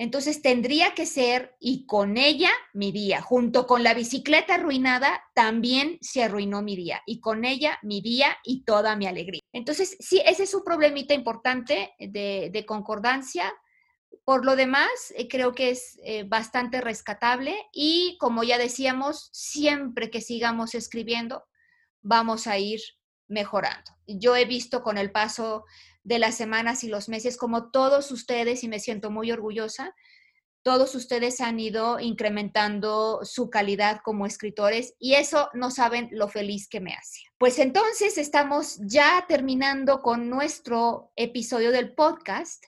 [0.00, 5.98] Entonces tendría que ser, y con ella mi día, junto con la bicicleta arruinada, también
[6.00, 9.40] se arruinó mi día, y con ella mi día y toda mi alegría.
[9.52, 13.52] Entonces, sí, ese es un problemita importante de, concordancia.
[14.24, 20.10] Por lo demás, eh, creo que es eh, bastante rescatable y como ya decíamos, siempre
[20.10, 21.44] que sigamos escribiendo,
[22.02, 22.80] vamos a ir
[23.26, 23.90] mejorando.
[24.06, 25.64] Yo he visto con el paso
[26.08, 29.94] de las semanas y los meses, como todos ustedes, y me siento muy orgullosa,
[30.62, 36.66] todos ustedes han ido incrementando su calidad como escritores y eso no saben lo feliz
[36.66, 37.20] que me hace.
[37.36, 42.64] Pues entonces estamos ya terminando con nuestro episodio del podcast.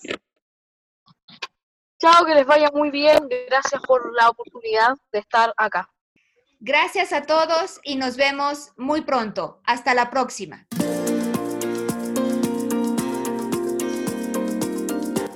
[1.99, 3.17] Chao, que les vaya muy bien.
[3.49, 5.89] Gracias por la oportunidad de estar acá.
[6.61, 9.61] Gracias a todos y nos vemos muy pronto.
[9.65, 10.65] Hasta la próxima.